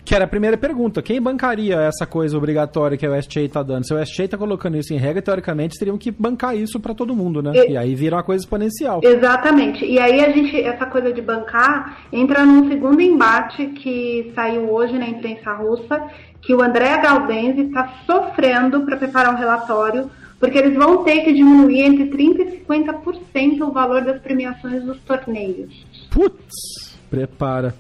[0.07, 1.03] Que era a primeira pergunta.
[1.03, 3.85] Quem bancaria essa coisa obrigatória que o STA está dando?
[3.85, 7.15] Se o STA está colocando isso em regra, teoricamente teriam que bancar isso para todo
[7.15, 7.51] mundo, né?
[7.53, 9.01] E, e, aí vira uma coisa exponencial.
[9.03, 9.85] Exatamente.
[9.85, 14.97] E aí a gente, essa coisa de bancar, entra num segundo embate que saiu hoje
[14.97, 16.01] na imprensa russa,
[16.41, 21.33] que o André Galdense está sofrendo para preparar um relatório porque eles vão ter que
[21.33, 25.85] diminuir entre 30% e 50% o valor das premiações dos torneios.
[26.11, 27.75] Putz, prepara.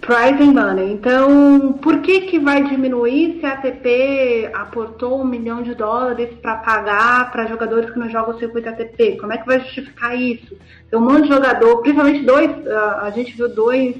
[0.00, 0.92] Prize and money.
[0.92, 6.56] Então, por que, que vai diminuir se a ATP aportou um milhão de dólares para
[6.56, 9.16] pagar para jogadores que não jogam o circuito ATP?
[9.18, 10.56] Como é que vai justificar isso?
[10.90, 13.96] Tem um monte de jogador, principalmente dois, a gente viu dois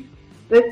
[0.48, 0.64] dois,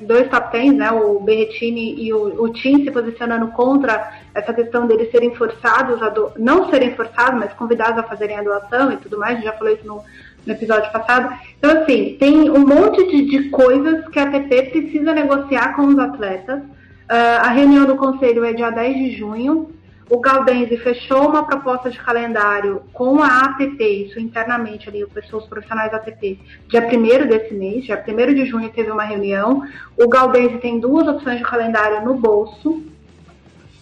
[0.00, 4.86] dois top tens, né, o Berretini e o, o Tim se posicionando contra essa questão
[4.86, 8.96] deles serem forçados a do, não serem forçados, mas convidados a fazerem a doação e
[8.98, 10.02] tudo mais, a gente já falou isso no,
[10.46, 11.36] no episódio passado.
[11.58, 15.98] Então, assim, tem um monte de, de coisas que a ATP precisa negociar com os
[15.98, 16.60] atletas.
[16.60, 19.70] Uh, a reunião do conselho é dia 10 de junho.
[20.10, 25.90] O Galdense fechou uma proposta de calendário com a ATP, isso internamente ali, pessoas profissionais
[25.90, 29.62] da ATP, dia 1 desse mês, dia 1 de junho teve uma reunião.
[29.96, 32.82] O Galdense tem duas opções de calendário no bolso,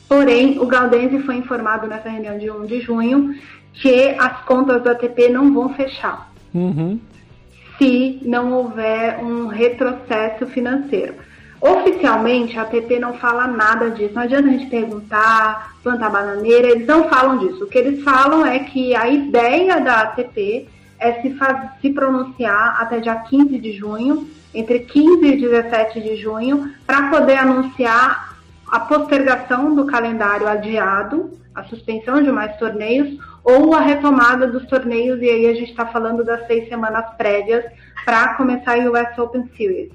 [0.09, 3.35] porém, o Galdense foi informado nessa reunião de 1 de junho
[3.73, 6.30] que as contas da ATP não vão fechar.
[6.55, 7.01] Uhum.
[7.79, 11.15] Se não houver um retrocesso financeiro.
[11.61, 14.15] Oficialmente, a ATP não fala nada disso.
[14.15, 17.65] Não adianta a gente perguntar, plantar bananeira, eles não falam disso.
[17.65, 22.81] O que eles falam é que a ideia da ATP é se, faz, se pronunciar
[22.81, 28.37] até dia 15 de junho, entre 15 e 17 de junho, para poder anunciar
[28.67, 35.21] a postergação do calendário adiado, a suspensão de mais torneios, ou a retomada dos torneios,
[35.21, 37.65] e aí a gente está falando das seis semanas prévias
[38.05, 39.93] para começar o US Open Series.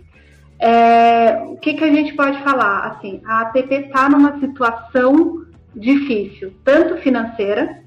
[0.59, 2.87] É, o que, que a gente pode falar?
[2.87, 7.83] Assim, a ATP está numa situação difícil, tanto financeira,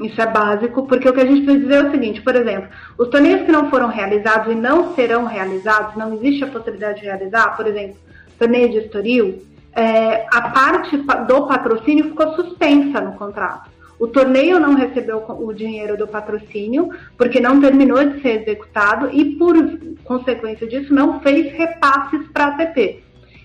[0.00, 2.68] isso é básico, porque o que a gente precisa dizer é o seguinte, por exemplo,
[2.98, 7.06] os torneios que não foram realizados e não serão realizados, não existe a possibilidade de
[7.06, 7.96] realizar, por exemplo,
[8.38, 9.42] torneio de Estoril,
[9.74, 13.70] é, a parte do patrocínio ficou suspensa no contrato.
[13.98, 19.36] O torneio não recebeu o dinheiro do patrocínio, porque não terminou de ser executado e,
[19.36, 19.54] por
[20.04, 23.02] consequência disso, não fez repasses para a ATP.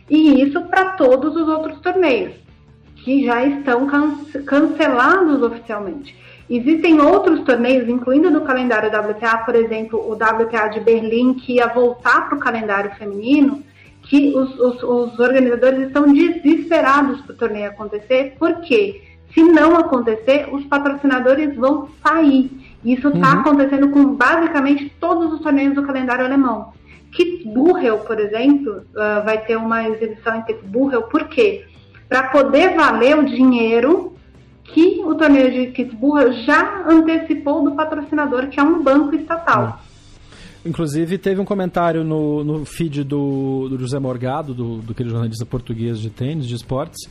[0.10, 2.34] E isso para todos os outros torneios,
[2.96, 3.88] que já estão
[4.46, 6.18] cancelados oficialmente.
[6.50, 11.68] Existem outros torneios, incluindo no calendário WTA, por exemplo, o WTA de Berlim, que ia
[11.68, 13.64] voltar para o calendário feminino,
[14.10, 19.04] que os, os, os organizadores estão desesperados para o torneio acontecer, por quê?
[19.32, 22.50] Se não acontecer, os patrocinadores vão sair.
[22.84, 23.40] Isso está uhum.
[23.42, 26.74] acontecendo com basicamente todos os torneios do calendário alemão.
[27.12, 31.66] Kitzbühel, por exemplo, uh, vai ter uma exibição em Kitzbühel, por quê?
[32.08, 34.16] Para poder valer o dinheiro
[34.64, 39.80] que o torneio de Kitzbühel já antecipou do patrocinador, que é um banco estatal.
[40.66, 45.46] Inclusive, teve um comentário no, no feed do, do José Morgado, do, do aquele jornalista
[45.46, 47.10] português de tênis, de esportes,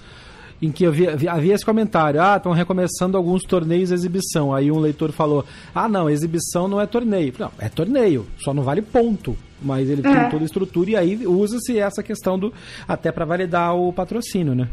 [0.60, 4.54] em que havia, havia esse comentário: ah, estão recomeçando alguns torneios de exibição.
[4.54, 7.32] Aí um leitor falou: ah, não, exibição não é torneio.
[7.38, 9.36] Não, é torneio, só não vale ponto.
[9.60, 10.12] Mas ele é.
[10.12, 12.52] tem toda a estrutura e aí usa-se essa questão do.
[12.86, 14.68] até para validar o patrocínio, né?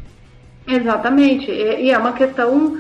[0.68, 1.50] Exatamente.
[1.50, 2.78] E, é uma questão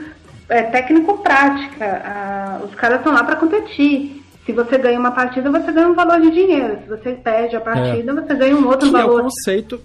[0.50, 2.02] é, técnico-prática.
[2.04, 4.25] Ah, os caras estão lá para competir.
[4.46, 6.78] Se você ganha uma partida, você ganha um valor de dinheiro.
[6.84, 8.16] Se você perde a partida, é.
[8.16, 9.20] você ganha um outro que valor.
[9.20, 9.82] É o conceito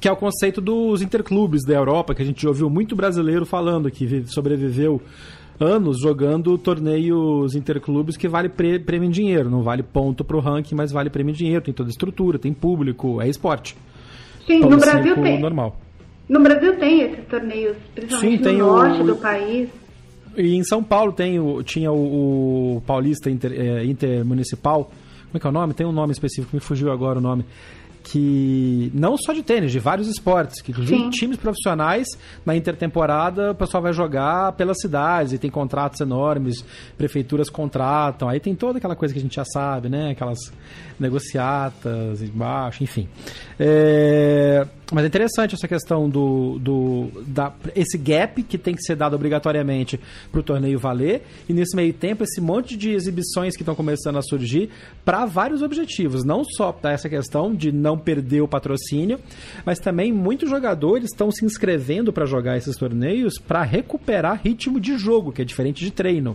[0.00, 3.90] que é o conceito dos interclubes da Europa, que a gente ouviu muito brasileiro falando,
[3.90, 5.02] que sobreviveu
[5.58, 10.92] anos jogando torneios interclubes que vale prêmio em dinheiro, não vale ponto pro ranking, mas
[10.92, 13.76] vale prêmio em dinheiro, tem toda a estrutura, tem público, é esporte.
[14.46, 15.40] Sim, no Brasil tem.
[15.40, 15.76] Normal.
[16.28, 19.04] No Brasil tem esses torneios, principalmente Sim, no norte o...
[19.04, 19.68] do país.
[20.38, 24.84] E em São Paulo tem o, tinha o, o Paulista Inter, é, Intermunicipal.
[24.84, 25.74] Como é que é o nome?
[25.74, 27.44] Tem um nome específico, me fugiu agora o nome
[28.10, 32.06] que não só de tênis, de vários esportes, que inclusive times profissionais
[32.44, 36.64] na intertemporada o pessoal vai jogar pelas cidades e tem contratos enormes,
[36.96, 40.12] prefeituras contratam, aí tem toda aquela coisa que a gente já sabe, né?
[40.12, 40.38] Aquelas
[40.98, 43.08] negociatas embaixo, enfim.
[43.58, 44.66] É...
[44.90, 49.14] Mas é interessante essa questão do, do da, esse gap que tem que ser dado
[49.14, 50.00] obrigatoriamente
[50.32, 54.16] para o torneio valer e nesse meio tempo esse monte de exibições que estão começando
[54.16, 54.70] a surgir
[55.04, 59.20] para vários objetivos, não só para essa questão de não perder o patrocínio,
[59.64, 64.96] mas também muitos jogadores estão se inscrevendo para jogar esses torneios para recuperar ritmo de
[64.96, 66.34] jogo, que é diferente de treino.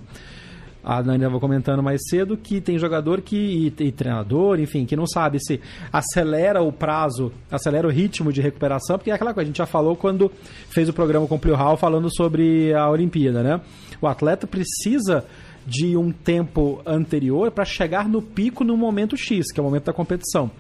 [0.84, 3.36] A Nani estava comentando mais cedo que tem jogador que
[3.80, 8.42] e, e, treinador, enfim, que não sabe se acelera o prazo, acelera o ritmo de
[8.42, 10.32] recuperação, porque é aquela coisa, a gente já falou quando
[10.70, 13.62] fez o programa com o Plio Hall falando sobre a Olimpíada, né?
[14.02, 15.26] O atleta precisa
[15.66, 19.86] de um tempo anterior para chegar no pico no momento X, que é o momento
[19.86, 20.52] da competição.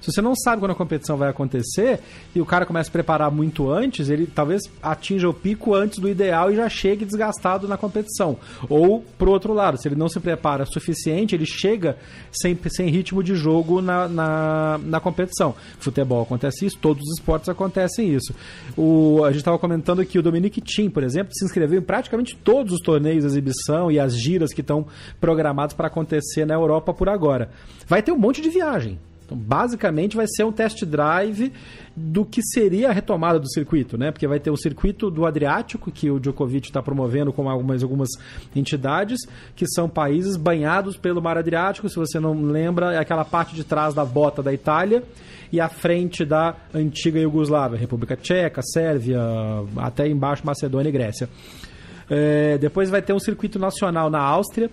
[0.00, 2.00] Se você não sabe quando a competição vai acontecer
[2.34, 6.08] e o cara começa a preparar muito antes, ele talvez atinja o pico antes do
[6.08, 8.36] ideal e já chegue desgastado na competição.
[8.68, 11.96] Ou, pro outro lado, se ele não se prepara o suficiente, ele chega
[12.32, 15.54] sem, sem ritmo de jogo na, na, na competição.
[15.78, 18.34] Futebol acontece isso, todos os esportes acontecem isso.
[18.76, 22.36] O, a gente estava comentando que o Dominic Thiem, por exemplo, se inscreveu em praticamente
[22.36, 24.86] todos os torneios de exibição e as giras que estão
[25.20, 27.50] programados para acontecer na Europa por agora.
[27.86, 28.98] Vai ter um monte de viagem.
[29.24, 31.52] Então, basicamente, vai ser um test drive
[31.94, 34.10] do que seria a retomada do circuito, né?
[34.10, 38.08] Porque vai ter o circuito do Adriático, que o Djokovic está promovendo com algumas, algumas
[38.54, 39.20] entidades,
[39.54, 41.88] que são países banhados pelo Mar Adriático.
[41.88, 45.02] Se você não lembra, é aquela parte de trás da bota da Itália
[45.52, 49.20] e a frente da antiga Iugoslávia, República Tcheca, Sérvia,
[49.76, 51.28] até embaixo Macedônia e Grécia.
[52.10, 54.70] É, depois vai ter um circuito nacional na Áustria,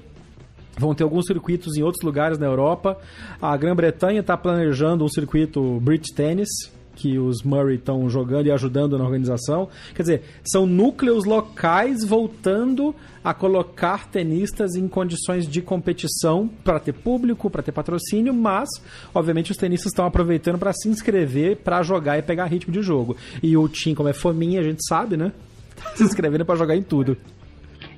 [0.79, 2.97] Vão ter alguns circuitos em outros lugares na Europa.
[3.41, 6.47] A Grã-Bretanha está planejando um circuito Brit Tennis,
[6.95, 9.67] que os Murray estão jogando e ajudando na organização.
[9.93, 16.93] Quer dizer, são núcleos locais voltando a colocar tenistas em condições de competição para ter
[16.93, 18.69] público, para ter patrocínio, mas,
[19.13, 23.17] obviamente, os tenistas estão aproveitando para se inscrever, para jogar e pegar ritmo de jogo.
[23.43, 25.33] E o Tim, como é fominha, a gente sabe, né?
[25.95, 27.17] se inscrevendo para jogar em tudo.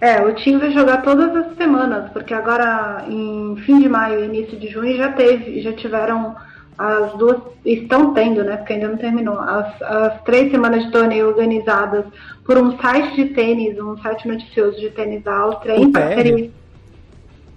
[0.02, 4.26] É, o time vai jogar todas as semanas, porque agora em fim de maio e
[4.26, 6.36] início de junho já teve, já tiveram
[6.76, 8.58] as duas, estão tendo, né?
[8.58, 12.06] Porque ainda não terminou, as, as três semanas de torneio organizadas
[12.44, 16.50] por um site de tênis, um site noticioso de tênis da Áustria, o em parceria.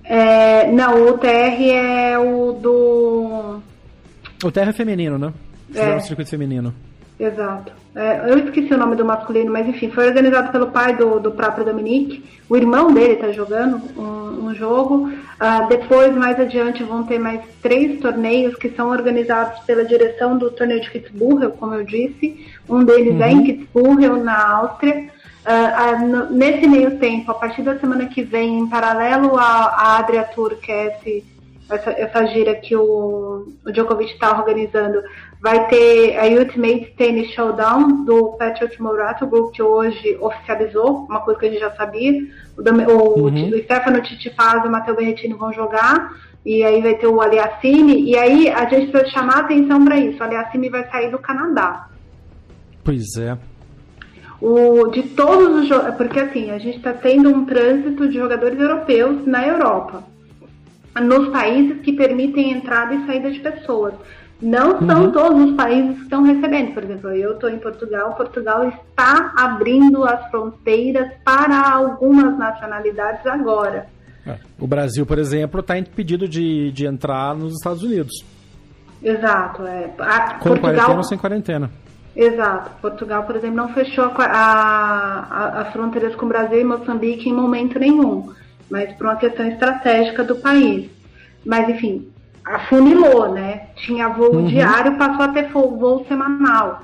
[0.05, 3.63] É, não, o TR é o do.
[4.45, 5.33] O TR é feminino, né?
[5.75, 5.97] É.
[5.97, 6.75] o circuito feminino.
[7.19, 7.73] Exato.
[7.97, 11.31] É, eu esqueci o nome do masculino, mas enfim, foi organizado pelo pai do, do
[11.31, 12.25] próprio Dominique.
[12.49, 15.09] O irmão dele está jogando um, um jogo.
[15.09, 20.51] Uh, depois, mais adiante, vão ter mais três torneios que são organizados pela direção do
[20.51, 22.45] torneio de Kitzbühel, como eu disse.
[22.69, 23.23] Um deles uhum.
[23.23, 23.45] é em uhum.
[23.45, 25.09] Kitzbühel, na Áustria.
[25.47, 30.25] Uh, uh, nesse meio tempo, a partir da semana que vem, em paralelo à Adria
[30.25, 31.34] Tour, que é esse
[31.71, 35.01] essa, essa gira que o, o Djokovic está organizando,
[35.41, 41.41] vai ter a Ultimate Tennis Showdown do Patrick Morato, grupo que hoje oficializou, uma coisa
[41.41, 42.13] que a gente já sabia.
[42.57, 43.49] O, o, uhum.
[43.49, 46.13] o Stefano Tsitsipas e o Matteo Berrettini vão jogar,
[46.45, 49.97] e aí vai ter o Aliassime, e aí a gente precisa chamar a atenção para
[49.97, 50.19] isso.
[50.21, 51.89] O Aliassime vai sair do Canadá.
[52.85, 53.37] Pois é.
[54.41, 59.27] O, de todos os porque assim, a gente está tendo um trânsito de jogadores europeus
[59.27, 60.14] na Europa
[61.01, 63.95] nos países que permitem entrada e saída de pessoas.
[64.41, 65.13] Não são uhum.
[65.13, 66.75] todos os países que estão recebendo.
[66.75, 68.15] Por exemplo, eu estou em Portugal.
[68.15, 73.87] Portugal está abrindo as fronteiras para algumas nacionalidades agora.
[74.27, 74.37] É.
[74.59, 78.25] O Brasil, por exemplo, está impedido de, de entrar nos Estados Unidos.
[79.03, 79.67] Exato.
[79.67, 79.91] É.
[79.99, 80.61] A, com Portugal...
[80.61, 81.71] quarentena ou sem quarentena.
[82.17, 82.71] Exato.
[82.81, 88.33] Portugal, por exemplo, não fechou as fronteiras com o Brasil e Moçambique em momento nenhum
[88.71, 90.91] mas por uma questão estratégica do país.
[91.45, 92.09] Mas, enfim,
[92.45, 93.69] afunilou, né?
[93.77, 94.47] Tinha voo uhum.
[94.47, 96.83] diário, passou a ter voo, semanal.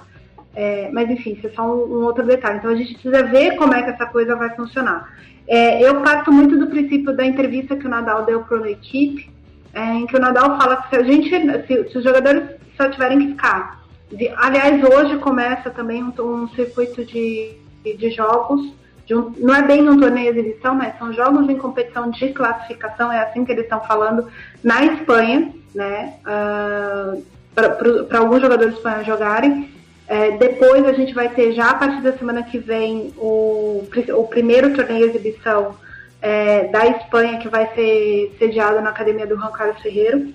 [0.55, 2.59] É, mas, enfim, isso é só um, um, outro detalhe.
[2.59, 5.12] Então, a gente precisa ver como é que essa coisa vai funcionar.
[5.47, 9.31] É, eu parto muito do princípio da entrevista que o Nadal deu para uma equipe,
[9.73, 12.43] é, em que o Nadal fala que se a gente, se, se os jogadores
[12.77, 13.81] só tiverem que ficar.
[14.11, 17.53] De, aliás, hoje começa também um, um circuito de,
[17.85, 18.80] de jogos
[19.14, 23.12] um, não é bem um torneio de exibição, mas são jogos em competição de classificação,
[23.12, 24.27] é assim que eles estão falando,
[24.62, 26.14] na Espanha, né?
[26.25, 27.23] Uh,
[27.55, 29.70] para alguns jogadores espanhóis jogarem.
[30.07, 33.85] É, depois a gente vai ter já a partir da semana que vem o,
[34.16, 35.77] o primeiro torneio de exibição
[36.20, 40.33] é, da Espanha, que vai ser sediado na academia do Juan Carlos Ferreiro.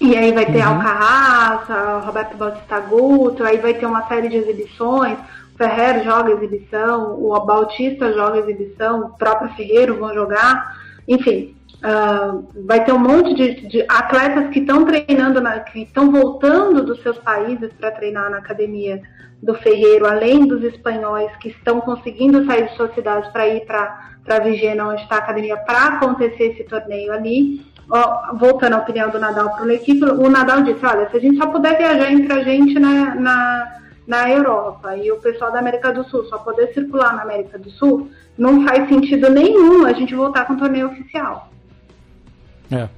[0.00, 0.74] E aí vai ter uhum.
[0.74, 5.18] Alcaraz, Roberto Bautista Guto, aí vai ter uma série de exibições.
[5.58, 12.84] Ferrer joga exibição, o Bautista joga exibição, o próprio Ferreiro vão jogar, enfim, uh, vai
[12.84, 17.18] ter um monte de, de atletas que estão treinando, na, que estão voltando dos seus
[17.18, 19.02] países para treinar na academia
[19.42, 23.98] do Ferreiro, além dos espanhóis que estão conseguindo sair de suas cidades para ir para
[24.28, 27.66] a Vigena, onde está a academia, para acontecer esse torneio ali.
[28.34, 31.38] voltando à opinião do Nadal para o equipe, o Nadal disse, olha, se a gente
[31.38, 33.78] só puder viajar entre a gente na, na
[34.08, 37.70] na Europa e o pessoal da América do Sul só poder circular na América do
[37.70, 41.50] Sul, não faz sentido nenhum a gente voltar com o torneio oficial.
[42.72, 42.88] É.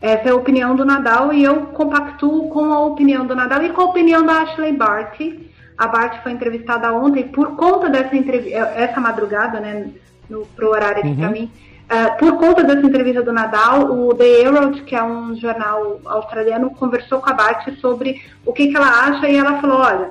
[0.00, 3.70] Essa é a opinião do Nadal e eu compactuo com a opinião do Nadal e
[3.70, 5.50] com a opinião da Ashley Barty.
[5.76, 9.90] A Barty foi entrevistada ontem por conta dessa entrevista, essa madrugada, né,
[10.28, 11.16] no, pro horário aqui uhum.
[11.16, 11.50] pra mim.
[11.90, 16.70] Uh, por conta dessa entrevista do Nadal, o The Herald, que é um jornal australiano,
[16.70, 20.10] conversou com a Barty sobre o que, que ela acha e ela falou, olha,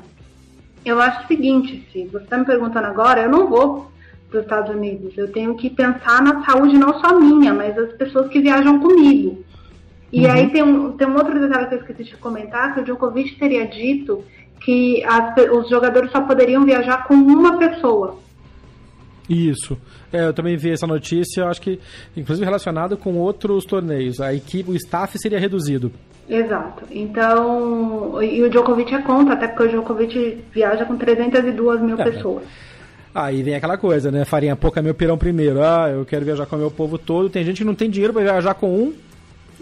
[0.85, 3.91] eu acho o seguinte, se você está me perguntando agora, eu não vou
[4.29, 5.17] para os Estados Unidos.
[5.17, 9.43] Eu tenho que pensar na saúde não só minha, mas das pessoas que viajam comigo.
[10.11, 10.31] E uhum.
[10.31, 13.37] aí tem um, tem um outro detalhe que eu esqueci de comentar, que o Djokovic
[13.37, 14.23] teria dito
[14.59, 18.17] que as, os jogadores só poderiam viajar com uma pessoa.
[19.29, 19.77] Isso.
[20.11, 21.79] É, eu também vi essa notícia, acho que
[22.15, 24.19] inclusive relacionado com outros torneios.
[24.19, 25.91] A equipe, o staff seria reduzido.
[26.27, 26.83] Exato.
[26.91, 32.03] Então, e o Djokovic é conta, até porque o Djokovic viaja com 302 mil é,
[32.03, 32.43] pessoas.
[33.13, 34.25] Aí vem aquela coisa, né?
[34.25, 35.63] Farinha pouca meu pirão primeiro.
[35.63, 37.29] Ah, eu quero viajar com o meu povo todo.
[37.29, 38.93] Tem gente que não tem dinheiro para viajar com um,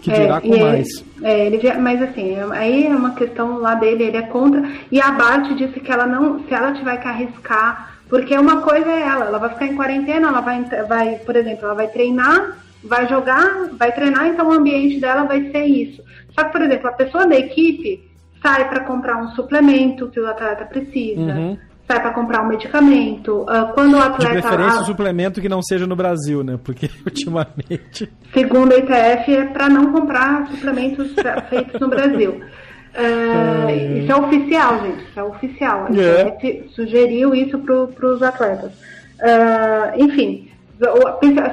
[0.02, 1.04] que dirá é, com mais.
[1.22, 4.62] é, ele, mas assim, aí é uma questão lá dele, ele é contra.
[4.92, 8.90] E a Bart disse que ela não, se ela tiver que arriscar, porque uma coisa
[8.90, 12.58] é ela, ela vai ficar em quarentena, ela vai, vai, por exemplo, ela vai treinar,
[12.82, 16.02] vai jogar, vai treinar, então o ambiente dela vai ser isso.
[16.30, 18.08] Só que, por exemplo, a pessoa da equipe
[18.42, 21.20] sai para comprar um suplemento que o atleta precisa.
[21.20, 23.42] Uhum sai para comprar um medicamento.
[23.42, 24.34] Uh, quando o atleta.
[24.34, 26.58] De preferência, um suplemento que não seja no Brasil, né?
[26.62, 28.12] Porque ultimamente.
[28.32, 31.14] Segundo a ITF, é para não comprar suplementos
[31.48, 32.42] feitos no Brasil.
[32.94, 33.98] Uh.
[33.98, 35.04] Isso é oficial, gente.
[35.04, 35.86] Isso é oficial.
[35.86, 36.68] A ITF é.
[36.74, 38.72] sugeriu isso para os atletas.
[39.20, 40.50] Uh, enfim,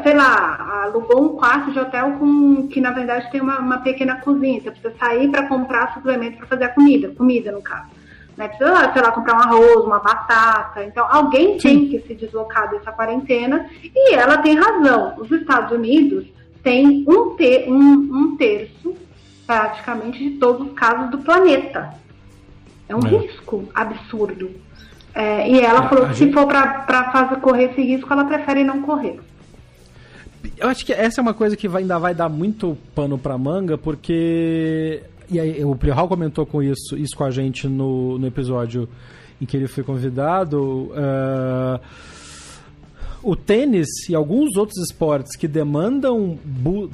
[0.04, 4.18] sei lá, alugou um quarto de hotel com que na verdade tem uma, uma pequena
[4.18, 4.62] cozinha.
[4.62, 7.90] Você precisa sair para comprar suplemento para fazer a comida, comida no caso.
[8.38, 8.48] Né?
[8.50, 10.84] Precisa, sei lá, comprar um arroz, uma batata.
[10.84, 15.16] Então, alguém tem que se deslocar dessa quarentena e ela tem razão.
[15.18, 16.26] Os Estados Unidos
[16.62, 18.96] têm um, ter, um, um terço,
[19.46, 21.94] praticamente, de todos os casos do planeta.
[22.88, 23.10] É um é.
[23.10, 24.52] risco absurdo.
[25.14, 26.30] É, e ela falou que gente...
[26.30, 29.20] se for para correr esse risco, ela prefere não correr.
[30.58, 33.38] Eu acho que essa é uma coisa que vai, ainda vai dar muito pano para
[33.38, 38.28] manga, porque e aí, o Prihal comentou com isso, isso com a gente no, no
[38.28, 38.88] episódio
[39.42, 40.92] em que ele foi convidado.
[40.92, 41.80] Uh,
[43.26, 46.38] o tênis e alguns outros esportes que demandam,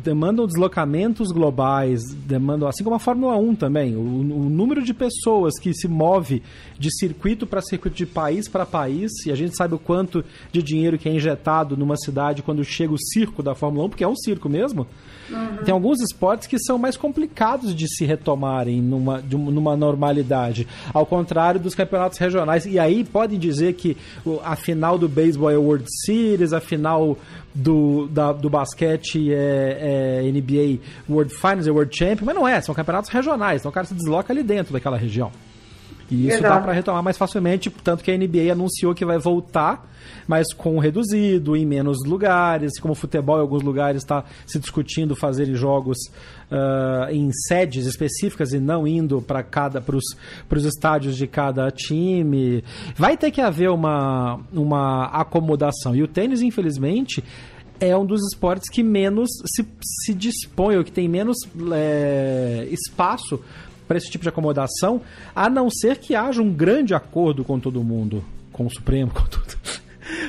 [0.01, 5.59] demandam deslocamentos globais, demandam, assim como a Fórmula 1 também, o, o número de pessoas
[5.59, 6.41] que se move
[6.79, 10.23] de circuito para circuito, de país para país, e a gente sabe o quanto
[10.53, 14.03] de dinheiro que é injetado numa cidade quando chega o circo da Fórmula 1, porque
[14.05, 14.87] é um circo mesmo.
[15.29, 15.57] Uhum.
[15.65, 21.59] Tem alguns esportes que são mais complicados de se retomarem numa, numa normalidade, ao contrário
[21.59, 22.65] dos campeonatos regionais.
[22.65, 23.97] E aí podem dizer que
[24.43, 26.20] a final do beisebol é World Series,
[26.53, 27.17] a final
[27.53, 32.61] do, da, do basquete é, é, NBA World Finals, é World Champion, mas não é,
[32.61, 35.31] são campeonatos regionais, então o cara se desloca ali dentro daquela região.
[36.11, 36.55] E isso Exato.
[36.55, 39.89] dá para retomar mais facilmente, tanto que a NBA anunciou que vai voltar,
[40.27, 45.15] mas com reduzido, em menos lugares, como o futebol em alguns lugares está se discutindo
[45.15, 45.97] fazer jogos
[46.51, 52.61] uh, em sedes específicas e não indo para cada para os estádios de cada time.
[52.95, 55.95] Vai ter que haver uma, uma acomodação.
[55.95, 57.23] E o tênis, infelizmente,
[57.79, 59.65] é um dos esportes que menos se,
[60.03, 61.37] se dispõe, ou que tem menos
[61.73, 63.39] é, espaço
[63.91, 65.01] para esse tipo de acomodação,
[65.35, 69.25] a não ser que haja um grande acordo com todo mundo, com o Supremo, com
[69.25, 69.57] tudo.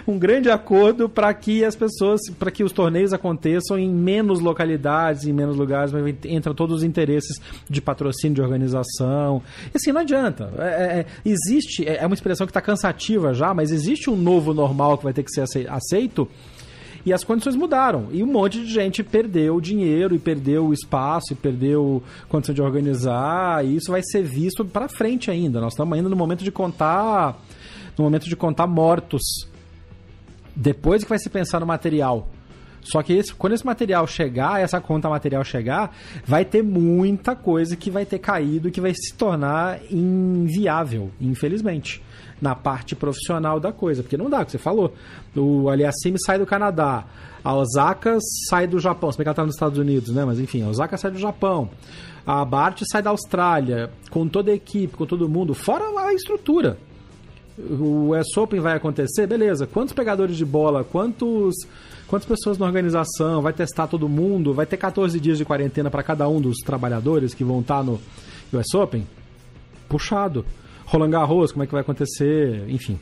[0.05, 5.27] um grande acordo para que as pessoas, para que os torneios aconteçam em menos localidades,
[5.27, 7.41] em menos lugares, mas entram todos os interesses
[7.71, 9.41] de patrocínio, de organização.
[9.73, 10.53] E assim, não adianta.
[10.59, 14.17] É, é, é existe, é, é uma expressão que está cansativa já, mas existe um
[14.17, 16.29] novo normal que vai ter que ser aceito
[17.05, 18.09] e as condições mudaram.
[18.13, 22.63] E um monte de gente perdeu dinheiro, e perdeu o espaço, e perdeu condição de
[22.63, 23.65] organizar.
[23.65, 25.61] E isso vai ser visto para frente ainda.
[25.61, 27.41] Nós estamos ainda no momento de contar.
[27.99, 29.23] No momento de contar mortos.
[30.55, 32.29] Depois que vai se pensar no material.
[32.83, 35.97] Só que esse, quando esse material chegar, essa conta material chegar,
[36.27, 42.03] vai ter muita coisa que vai ter caído e que vai se tornar inviável, infelizmente
[42.43, 44.93] na parte profissional da coisa, porque não dá, o que você falou.
[45.35, 47.05] O Aliassime sai do Canadá,
[47.45, 48.19] a Osaka
[48.51, 50.25] sai do Japão, se bem que ela tá nos Estados Unidos, né?
[50.25, 51.71] Mas enfim, a Osaka sai do Japão.
[52.27, 56.77] A Bart sai da Austrália, com toda a equipe, com todo mundo, fora a estrutura.
[57.57, 59.67] O US Open vai acontecer, beleza.
[59.67, 61.55] Quantos pegadores de bola, quantos
[62.09, 66.03] quantas pessoas na organização, vai testar todo mundo, vai ter 14 dias de quarentena para
[66.03, 68.01] cada um dos trabalhadores que vão estar tá no
[68.53, 69.07] US Open?
[69.89, 70.45] Puxado.
[70.87, 72.99] Roland Garros, como é que vai acontecer, enfim.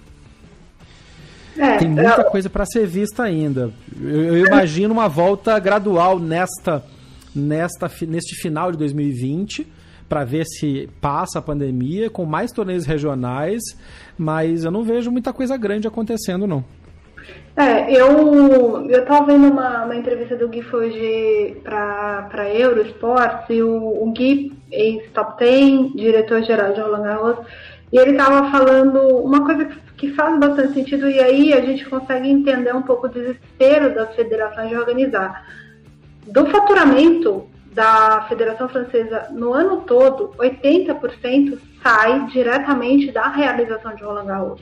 [1.59, 2.25] É, Tem muita eu...
[2.25, 3.71] coisa para ser vista ainda.
[4.01, 6.83] Eu, eu, imagino uma volta gradual nesta
[7.35, 9.67] nesta, neste final de 2020
[10.09, 13.63] para ver se passa a pandemia com mais torneios regionais,
[14.19, 16.65] mas eu não vejo muita coisa grande acontecendo não.
[17.57, 24.03] É, eu eu tava vendo uma, uma entrevista do Gui hoje para Eurosport e o,
[24.03, 27.47] o Gui, ex-top 10, diretor-geral de Roland Garros,
[27.93, 32.29] e ele estava falando uma coisa que faz bastante sentido e aí a gente consegue
[32.29, 35.45] entender um pouco o desespero das federações de organizar.
[36.27, 44.27] Do faturamento da Federação Francesa no ano todo, 80% sai diretamente da realização de Roland
[44.27, 44.61] Garros.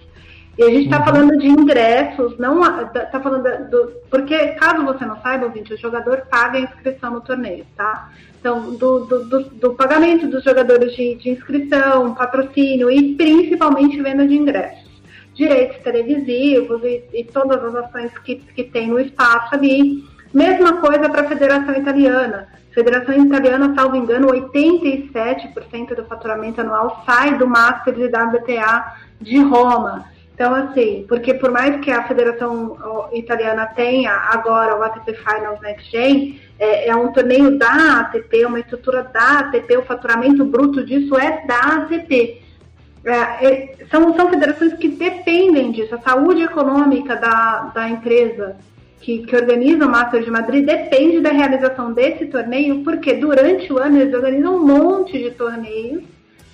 [0.58, 1.04] E a gente está uhum.
[1.04, 2.60] falando de ingressos, não
[2.92, 3.92] está falando do.
[4.10, 8.10] Porque, caso você não saiba, ouvinte, o jogador paga a inscrição no torneio, tá?
[8.40, 14.26] Então, do, do, do, do pagamento dos jogadores de, de, inscrição, patrocínio e principalmente venda
[14.26, 14.88] de ingressos.
[15.32, 20.02] Direitos televisivos e, e todas as ações que, que tem no espaço ali.
[20.34, 22.48] Mesma coisa para a Federação Italiana.
[22.72, 29.38] Federação Italiana, salvo engano, 87% do faturamento anual sai do Masters e da WTA de
[29.38, 30.17] Roma.
[30.38, 35.90] Então, assim, porque por mais que a Federação Italiana tenha agora o ATP Finals Next
[35.90, 41.18] Gen, é, é, um torneio da ATP, uma estrutura da ATP, o faturamento bruto disso
[41.18, 42.40] é da ATP.
[43.04, 48.58] É, é, são, são federações que dependem disso, a saúde econômica da, da empresa
[49.00, 53.78] que, que organiza o Masters de Madrid depende da realização desse torneio, porque durante o
[53.78, 56.04] ano eles organizam um monte de torneios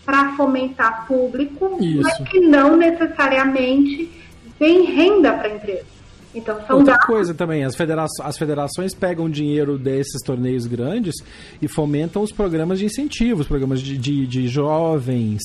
[0.04, 2.02] para fomentar público, Isso.
[2.02, 4.10] mas que não necessariamente
[4.58, 5.94] tem renda para a empresa.
[6.34, 7.06] Então, são Outra dados...
[7.06, 11.14] coisa também, as, federa as federações pegam dinheiro desses torneios grandes
[11.62, 15.40] e fomentam os programas de incentivos, programas de, de, de jovens,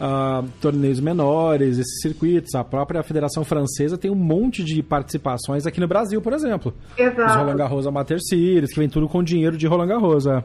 [0.00, 2.54] uh, torneios menores, esses circuitos.
[2.54, 6.72] A própria Federação Francesa tem um monte de participações aqui no Brasil, por exemplo.
[6.96, 7.24] Exato.
[7.24, 10.26] Os Roland Garros Amateur Series, que vem tudo com dinheiro de Roland Garros.
[10.26, 10.44] É.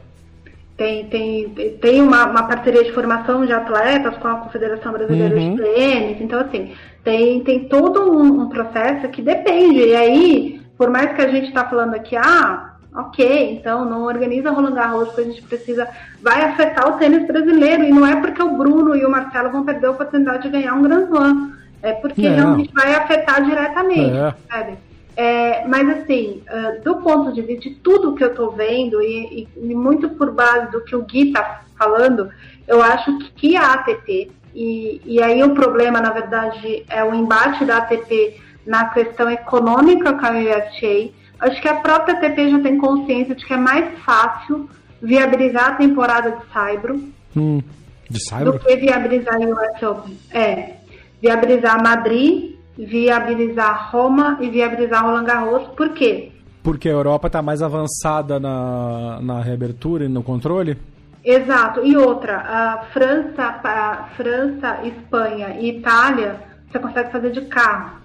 [0.78, 1.48] Tem, tem,
[1.80, 5.56] tem uma, uma, parceria de formação de atletas com a Confederação Brasileira uhum.
[5.56, 6.20] de Tênis.
[6.20, 6.72] Então, assim,
[7.02, 9.80] tem, tem todo um, um, processo que depende.
[9.80, 14.52] E aí, por mais que a gente está falando aqui, ah, ok, então não organiza
[14.52, 15.88] Roland Garros porque a gente precisa,
[16.22, 17.82] vai afetar o tênis brasileiro.
[17.82, 20.74] E não é porque o Bruno e o Marcelo vão perder a oportunidade de ganhar
[20.74, 21.54] um Grand Slam.
[21.82, 22.36] É porque não.
[22.36, 24.34] realmente vai afetar diretamente, é.
[24.48, 24.78] sabe?
[25.18, 29.48] É, mas assim, uh, do ponto de vista de tudo que eu estou vendo e,
[29.56, 32.30] e, muito por base do que o Gui está falando,
[32.68, 37.64] eu acho que a ATP, e, e aí o problema, na verdade, é o embate
[37.64, 42.78] da ATP na questão econômica com a USTA, acho que a própria ATP já tem
[42.78, 44.70] consciência de que é mais fácil
[45.02, 47.02] viabilizar a temporada de Saibro
[47.36, 47.60] hum,
[48.08, 48.52] de Saibro?
[48.52, 50.16] do que viabilizar a US Open.
[50.30, 50.74] É,
[51.20, 55.68] viabilizar Madrid viabilizar Roma e viabilizar Roland Garros.
[55.76, 56.30] Por quê?
[56.62, 60.76] Porque a Europa está mais avançada na, na reabertura e no controle?
[61.24, 61.84] Exato.
[61.84, 67.98] E outra, a França, a França, Espanha e Itália, você consegue fazer de carro.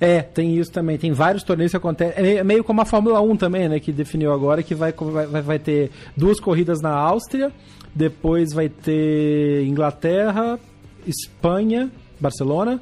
[0.00, 0.98] É, tem isso também.
[0.98, 2.36] Tem vários torneios que acontecem.
[2.36, 3.80] É meio como a Fórmula 1 também, né?
[3.80, 7.50] Que definiu agora que vai, vai, vai ter duas corridas na Áustria,
[7.94, 10.58] depois vai ter Inglaterra,
[11.06, 11.90] Espanha,
[12.20, 12.80] Barcelona,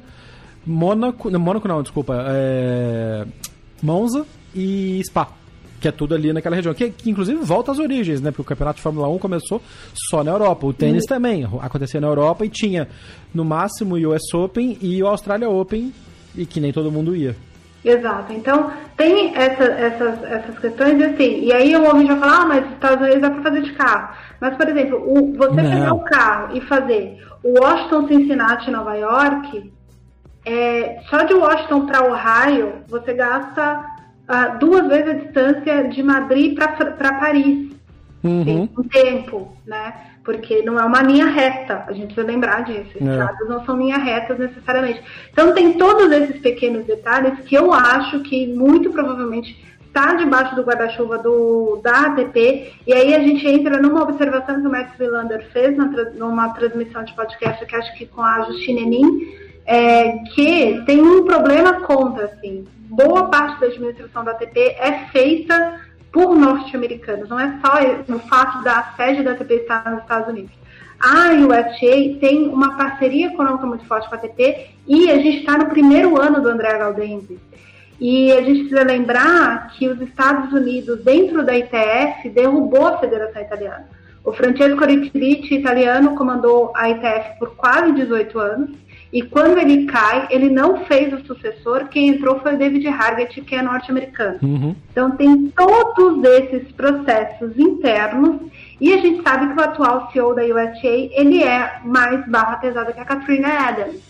[0.65, 1.29] Mônaco.
[1.29, 2.25] Não, Mônaco não, desculpa.
[2.27, 3.25] É,
[3.81, 5.29] Monza e Spa.
[5.79, 6.73] Que é tudo ali naquela região.
[6.73, 8.31] Que, que, inclusive volta às origens, né?
[8.31, 9.61] Porque o campeonato de Fórmula 1 começou
[10.09, 10.65] só na Europa.
[10.65, 11.09] O tênis uhum.
[11.09, 12.87] também acontecia na Europa e tinha
[13.33, 15.93] no máximo o US Open e o Australia Open,
[16.35, 17.35] e que nem todo mundo ia.
[17.85, 18.33] Exato.
[18.33, 22.71] Então, tem essa, essas, essas questões, assim, e aí eu ouvi já falar, ah, mas
[22.71, 24.15] Estados Unidos dá para fazer de carro.
[24.41, 25.69] Mas, por exemplo, o, você Não.
[25.69, 29.71] pegar o carro e fazer o Washington, Cincinnati, Nova York,
[30.45, 33.83] é, só de Washington para Ohio, você gasta
[34.29, 37.73] uh, duas vezes a distância de Madrid para Paris.
[38.23, 38.67] Uhum.
[38.75, 39.93] um tempo, né?
[40.23, 42.89] Porque não é uma linha reta, a gente precisa lembrar disso.
[42.99, 43.03] É.
[43.03, 45.03] Estradas não são linhas retas necessariamente.
[45.31, 49.63] Então tem todos esses pequenos detalhes que eu acho que muito provavelmente
[49.95, 51.23] está debaixo do guarda-chuva
[51.81, 55.85] da ATP, e aí a gente entra numa observação que o Max Willander fez na,
[56.15, 59.35] numa transmissão de podcast, que acho que com a Justine Enin,
[59.65, 62.65] é, que tem um problema contra, assim.
[62.87, 68.63] Boa parte da administração da ATP é feita por norte-americanos, não é só o fato
[68.63, 70.51] da sede da ATP estar nos Estados Unidos.
[70.97, 75.57] A USTA tem uma parceria econômica muito forte com a ATP e a gente está
[75.57, 77.37] no primeiro ano do André Gaudenzi.
[77.99, 83.41] E a gente precisa lembrar que os Estados Unidos, dentro da ITF, derrubou a Federação
[83.41, 83.87] Italiana.
[84.23, 88.84] O Francesco Riccitici, italiano, comandou a ITF por quase 18 anos
[89.15, 93.39] E quando ele cai, ele não fez o sucessor, quem entrou foi o David Hargett,
[93.43, 94.39] que é norte-americano.
[94.43, 94.75] Uhum.
[94.91, 98.41] Então tem todos esses processos internos
[98.81, 102.91] e a gente sabe que o atual CEO da USA, ele é mais barra pesada
[102.91, 104.01] que a Katrina Adams.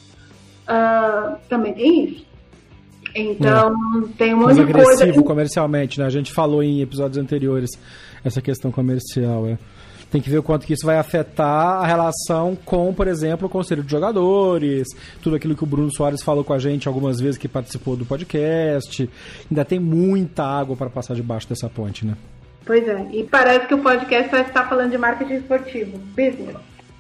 [0.68, 2.26] Uh, também tem isso.
[3.14, 4.18] Então, é.
[4.18, 5.24] tem um monte de agressivo coisa.
[5.24, 6.08] comercialmente, né?
[6.08, 7.70] A gente falou em episódios anteriores
[8.24, 9.60] essa questão comercial, é.
[10.12, 13.50] Tem que ver o quanto que isso vai afetar a relação com, por exemplo, o
[13.50, 14.88] conselho de jogadores,
[15.22, 18.06] tudo aquilo que o Bruno Soares falou com a gente algumas vezes que participou do
[18.06, 19.10] podcast.
[19.50, 22.16] Ainda tem muita água para passar debaixo dessa ponte, né?
[22.66, 26.56] Pois é, e parece que o podcast vai estar falando de marketing esportivo, business.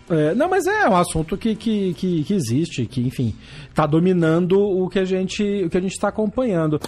[0.10, 3.34] É, não, mas é um assunto que, que, que, que existe, que, enfim,
[3.68, 6.80] está dominando o que a gente o que a gente está acompanhando.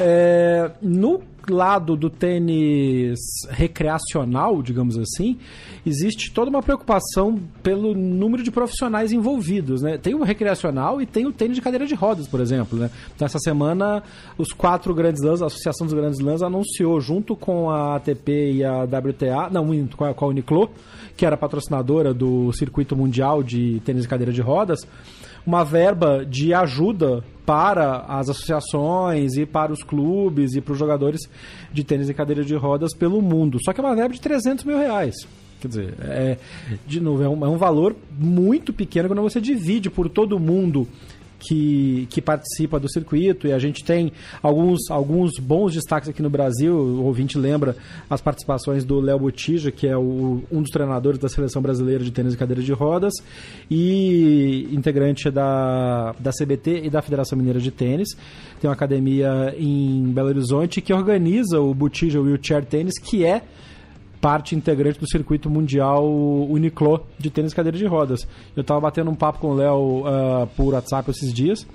[0.00, 1.20] É, no
[1.50, 3.18] lado do tênis
[3.48, 5.38] recreacional, digamos assim,
[5.84, 9.82] existe toda uma preocupação pelo número de profissionais envolvidos.
[9.82, 9.98] Né?
[9.98, 12.78] Tem o recreacional e tem o tênis de cadeira de rodas, por exemplo.
[12.78, 12.90] Né?
[13.14, 14.02] Então, essa semana,
[14.36, 18.64] os quatro grandes lãs, a Associação dos Grandes Lãs, anunciou, junto com a ATP e
[18.64, 20.70] a WTA, não, com a, com a Uniclo,
[21.16, 24.80] que era patrocinadora do circuito mundial de tênis de cadeira de rodas,
[25.48, 31.22] uma verba de ajuda para as associações e para os clubes e para os jogadores
[31.72, 33.56] de tênis e cadeira de rodas pelo mundo.
[33.64, 35.14] Só que é uma verba de 300 mil reais.
[35.58, 36.36] Quer dizer, é,
[36.86, 40.86] de novo, é um, é um valor muito pequeno quando você divide por todo mundo
[41.38, 44.12] que, que participa do circuito e a gente tem
[44.42, 46.74] alguns, alguns bons destaques aqui no Brasil.
[46.74, 47.76] O ouvinte lembra
[48.08, 52.10] as participações do Léo Botija, que é o, um dos treinadores da seleção brasileira de
[52.10, 53.14] tênis e cadeira de rodas
[53.70, 58.16] e integrante da, da CBT e da Federação Mineira de Tênis.
[58.60, 63.42] Tem uma academia em Belo Horizonte que organiza o Botija Wheelchair Tênis, que é
[64.20, 66.04] parte integrante do circuito mundial
[66.48, 68.26] Uniclo de tênis cadeira de rodas.
[68.56, 71.66] Eu estava batendo um papo com o Léo uh, por WhatsApp esses dias.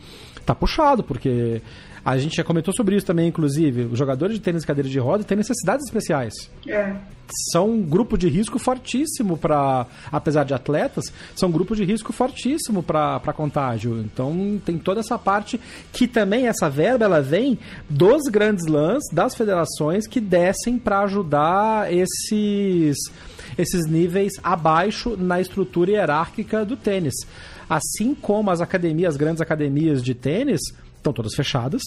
[0.45, 1.61] Tá puxado, porque
[2.05, 3.83] a gente já comentou sobre isso também, inclusive.
[3.83, 6.33] Os jogadores de tênis cadeira de rodas têm necessidades especiais.
[6.67, 6.95] É.
[7.51, 12.11] São um grupo de risco fortíssimo para, apesar de atletas, são um grupo de risco
[12.11, 14.01] fortíssimo para contágio.
[14.01, 15.59] Então tem toda essa parte
[15.93, 17.57] que também essa verba ela vem
[17.89, 22.97] dos grandes lãs, das federações que descem para ajudar esses
[23.57, 27.13] esses níveis abaixo na estrutura hierárquica do tênis.
[27.69, 30.61] Assim como as academias, as grandes academias de tênis,
[31.03, 31.81] estão todas fechadas.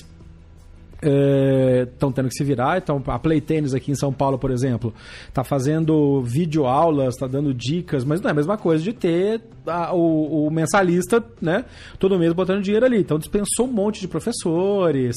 [0.97, 2.79] Estão é, tendo que se virar.
[2.79, 4.95] Então, a Play Tênis aqui em São Paulo, por exemplo,
[5.29, 9.95] está fazendo videoaulas, está dando dicas, mas não é a mesma coisa de ter a,
[9.95, 11.65] o, o, mensalista, né?
[11.99, 12.99] Todo mês botando dinheiro ali.
[12.99, 15.15] Então, dispensou um monte de professores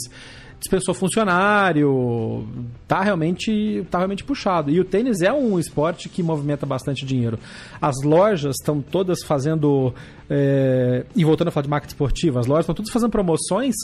[0.60, 2.46] dispensou funcionário,
[2.88, 4.70] tá realmente, tá realmente puxado.
[4.70, 7.40] E o tênis é um esporte que movimenta bastante dinheiro.
[7.82, 9.94] As lojas estão todas fazendo,
[10.30, 13.76] é, e voltando a falar de marca esportiva, as lojas estão todas fazendo promoções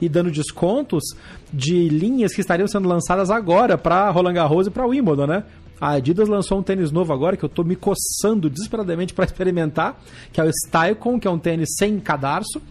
[0.00, 1.02] e dando descontos
[1.52, 5.44] de linhas que estariam sendo lançadas agora para Roland Garros e para Wimbledon, né?
[5.78, 10.00] A Adidas lançou um tênis novo agora que eu estou me coçando desesperadamente para experimentar,
[10.32, 12.62] que é o Stylecon, que é um tênis sem cadarço,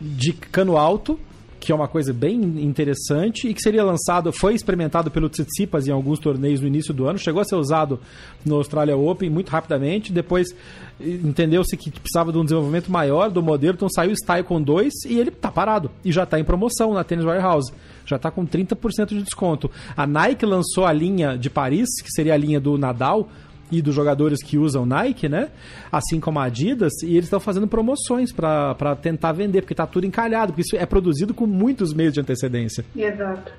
[0.00, 1.18] de cano alto,
[1.60, 5.90] que é uma coisa bem interessante e que seria lançado, foi experimentado pelo Tsitsipas em
[5.90, 8.00] alguns torneios no início do ano, chegou a ser usado
[8.44, 10.48] no Australia Open muito rapidamente, depois
[11.00, 15.18] entendeu-se que precisava de um desenvolvimento maior do modelo, então saiu o Stylecon 2 e
[15.18, 15.90] ele está parado.
[16.04, 17.72] E já está em promoção na Tennis Warehouse,
[18.04, 19.70] já está com 30% de desconto.
[19.96, 23.28] A Nike lançou a linha de Paris, que seria a linha do Nadal,
[23.70, 25.48] e dos jogadores que usam Nike, né?
[25.90, 30.06] Assim como a Adidas, e eles estão fazendo promoções para tentar vender, porque está tudo
[30.06, 32.84] encalhado, porque isso é produzido com muitos meses de antecedência.
[32.96, 33.52] Exato.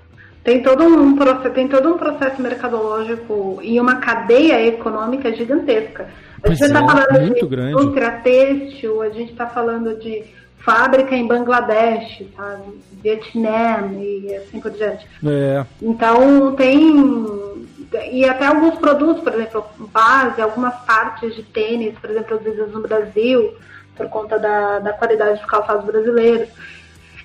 [0.43, 1.15] Tem todo um,
[1.53, 6.07] tem todo um processo mercadológico e uma cadeia econômica gigantesca.
[6.41, 7.73] A gente está é, falando de grande.
[7.73, 10.23] indústria têxtil, a gente está falando de
[10.59, 12.79] fábrica em Bangladesh, sabe?
[13.03, 15.05] Vietnã e assim por diante.
[15.25, 15.65] É.
[15.81, 17.67] Então tem
[18.11, 22.81] e até alguns produtos, por exemplo, base, algumas partes de tênis, por exemplo, produzidas no
[22.81, 23.55] Brasil,
[23.95, 26.49] por conta da, da qualidade dos calçados brasileiros.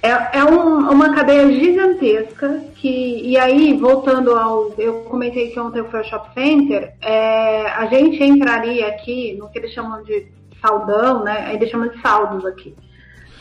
[0.03, 5.83] É, é um, uma cadeia gigantesca que, e aí, voltando ao, eu comentei que ontem
[5.85, 10.27] foi o Shop Center, é, a gente entraria aqui no que eles chamam de
[10.61, 11.55] saldão, né?
[11.55, 12.75] Eles chamam de saldos aqui.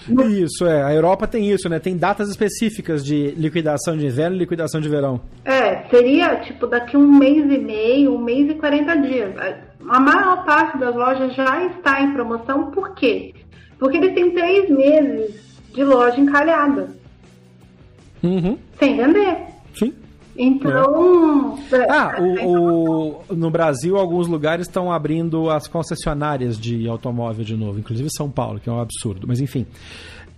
[0.08, 0.84] Isso, é.
[0.84, 1.80] A Europa tem isso, né?
[1.80, 5.22] Tem datas específicas de liquidação de inverno e liquidação de verão.
[5.45, 9.34] É, seria tipo daqui um mês e meio, um mês e 40 dias.
[9.88, 13.34] A maior parte das lojas já está em promoção, por quê?
[13.78, 16.89] Porque eles têm três meses de loja encalhada.
[18.24, 18.58] Uhum.
[18.80, 19.53] Sem vender.
[20.36, 21.60] Então.
[21.72, 21.90] É.
[21.90, 27.80] Ah, o, o, no Brasil, alguns lugares estão abrindo as concessionárias de automóvel de novo,
[27.80, 29.66] inclusive São Paulo, que é um absurdo, mas enfim.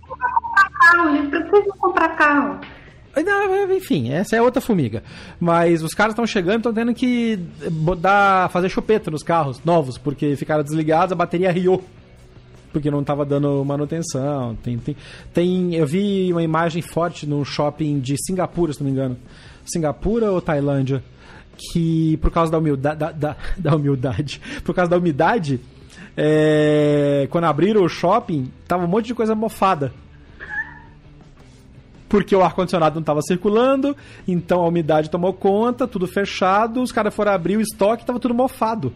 [0.06, 2.60] Comprar carro, eles precisam comprar carro.
[3.74, 5.02] Enfim, essa é outra formiga.
[5.40, 7.38] Mas os caras estão chegando e estão tendo que
[7.98, 11.82] dar, fazer chupeta nos carros novos, porque ficaram desligados, a bateria riou.
[12.72, 14.54] Porque não estava dando manutenção.
[14.62, 14.96] Tem, tem,
[15.32, 19.16] tem, eu vi uma imagem forte no shopping de Singapura, se não me engano.
[19.70, 21.02] Singapura ou Tailândia?
[21.56, 25.60] Que por causa da humildade, da, da, da humildade, por causa da umidade,
[26.16, 29.92] é, quando abriram o shopping, tava um monte de coisa mofada
[32.08, 33.96] porque o ar-condicionado não estava circulando,
[34.26, 38.34] então a umidade tomou conta, tudo fechado, os caras foram abrir o estoque estava tudo
[38.34, 38.92] mofado.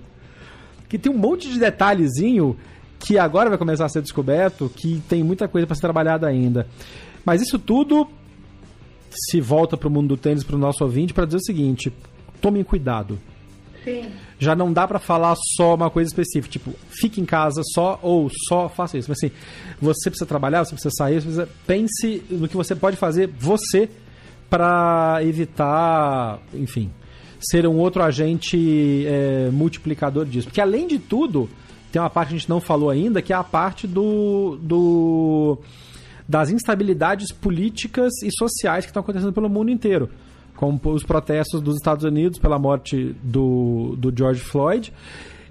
[0.89, 2.57] Que tem um monte de detalhezinho
[2.99, 6.67] que agora vai começar a ser descoberto, que tem muita coisa para ser trabalhada ainda.
[7.25, 8.09] Mas isso tudo
[9.11, 11.93] se volta para o mundo do tênis, para o nosso ouvinte, para dizer o seguinte:
[12.41, 13.19] tomem cuidado.
[13.85, 14.11] Sim.
[14.39, 18.31] Já não dá para falar só uma coisa específica, tipo, fique em casa só ou
[18.49, 19.09] só faça isso.
[19.11, 19.33] Mas assim,
[19.81, 21.49] você precisa trabalhar, você precisa sair, você precisa...
[21.67, 23.89] pense no que você pode fazer você
[24.49, 26.91] para evitar, enfim,
[27.41, 30.49] ser um outro agente é, multiplicador disso.
[30.49, 31.49] Porque além de tudo,
[31.93, 35.59] tem uma parte que a gente não falou ainda, que é a parte do, do
[36.31, 40.09] das instabilidades políticas e sociais que estão acontecendo pelo mundo inteiro
[40.55, 44.93] como os protestos dos Estados Unidos pela morte do, do George Floyd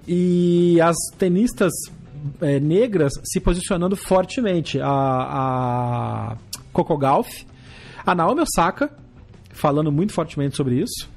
[0.06, 1.72] e as tenistas
[2.40, 4.80] é, negras se posicionando fortemente.
[4.80, 6.36] A, a
[6.72, 7.44] Coco Gauff,
[8.06, 8.88] a Naomi Osaka
[9.52, 11.08] falando muito fortemente sobre isso.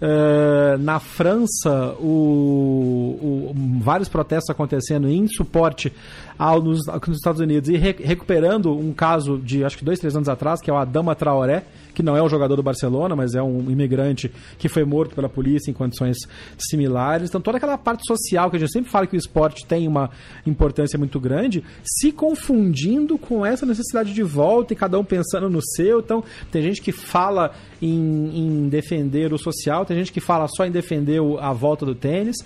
[0.00, 5.92] Uh, na França, o, o, vários protestos acontecendo em suporte
[6.38, 10.14] ao, nos, nos Estados Unidos e re, recuperando um caso de acho que dois, três
[10.14, 13.34] anos atrás, que é o Adama Traoré, que não é um jogador do Barcelona, mas
[13.34, 16.16] é um imigrante que foi morto pela polícia em condições
[16.56, 17.28] similares.
[17.28, 20.08] Então, toda aquela parte social que a gente sempre fala que o esporte tem uma
[20.46, 25.60] importância muito grande, se confundindo com essa necessidade de volta e cada um pensando no
[25.60, 25.98] seu.
[25.98, 26.22] Então,
[26.52, 30.70] tem gente que fala em, em defender o social, tem gente que fala só em
[30.70, 32.36] defender a volta do tênis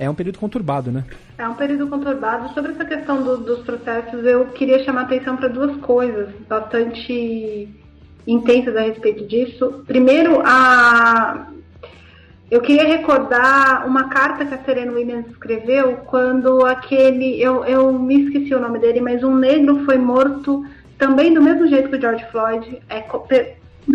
[0.00, 1.04] é um período conturbado, né?
[1.36, 2.54] É um período conturbado.
[2.54, 7.68] Sobre essa questão do, dos processos, eu queria chamar atenção para duas coisas bastante
[8.26, 9.84] intensas a respeito disso.
[9.86, 11.48] Primeiro, a...
[12.50, 17.38] eu queria recordar uma carta que a Serena Williams escreveu quando aquele.
[17.38, 20.64] Eu, eu me esqueci o nome dele, mas um negro foi morto
[20.96, 23.26] também do mesmo jeito que o George Floyd, é, por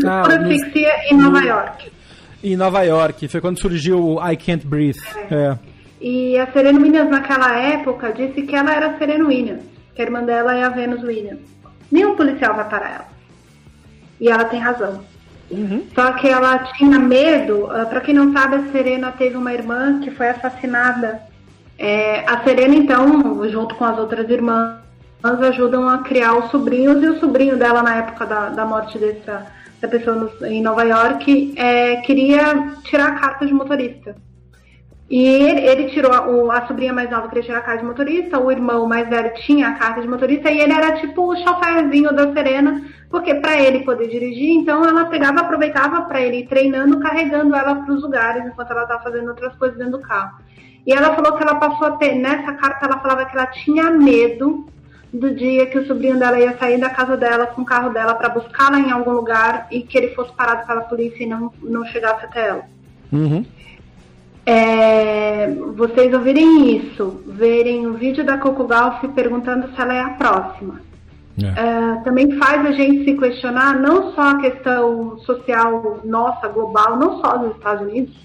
[0.05, 1.91] ah, asfixia em Nova York.
[2.43, 4.99] Em Nova York, foi quando surgiu o I Can't Breathe.
[5.31, 5.35] É.
[5.35, 5.74] É.
[5.99, 9.63] E a Serena Williams, naquela época, disse que ela era a Serena Williams,
[9.95, 11.39] que a irmã dela é a Venus Williams.
[11.91, 13.07] Nenhum policial vai parar ela.
[14.19, 15.03] E ela tem razão.
[15.49, 15.85] Uhum.
[15.93, 17.69] Só que ela tinha medo.
[17.71, 21.21] Ah, para quem não sabe, a Serena teve uma irmã que foi assassinada.
[21.77, 24.79] É, a Serena, então, junto com as outras irmãs,
[25.23, 27.01] ajudam a criar os sobrinhos.
[27.03, 29.45] E o sobrinho dela, na época da, da morte dessa,
[29.79, 34.15] dessa pessoa no, em Nova York, é, queria tirar a carta de motorista.
[35.09, 38.39] E ele, ele tirou a, a, sobrinha mais nova queria tirar a carta de motorista,
[38.39, 42.11] o irmão mais velho tinha a carta de motorista e ele era tipo o choferzinho
[42.11, 46.99] da Serena, porque para ele poder dirigir, então ela pegava, aproveitava para ele ir treinando,
[46.99, 50.39] carregando ela para os lugares enquanto ela estava fazendo outras coisas dentro do carro.
[50.87, 53.91] E ela falou que ela passou a ter, nessa carta ela falava que ela tinha
[53.91, 54.65] medo
[55.13, 58.15] do dia que o sobrinho dela ia sair da casa dela com o carro dela
[58.15, 61.85] para buscá-la em algum lugar e que ele fosse parado pela polícia e não, não
[61.85, 62.63] chegasse até ela.
[63.13, 63.45] Uhum
[64.45, 70.09] é, vocês ouvirem isso, verem o vídeo da Coco Golf perguntando se ela é a
[70.11, 70.81] próxima.
[71.41, 71.47] É.
[71.47, 77.19] É, também faz a gente se questionar não só a questão social nossa, global, não
[77.19, 78.15] só dos Estados Unidos,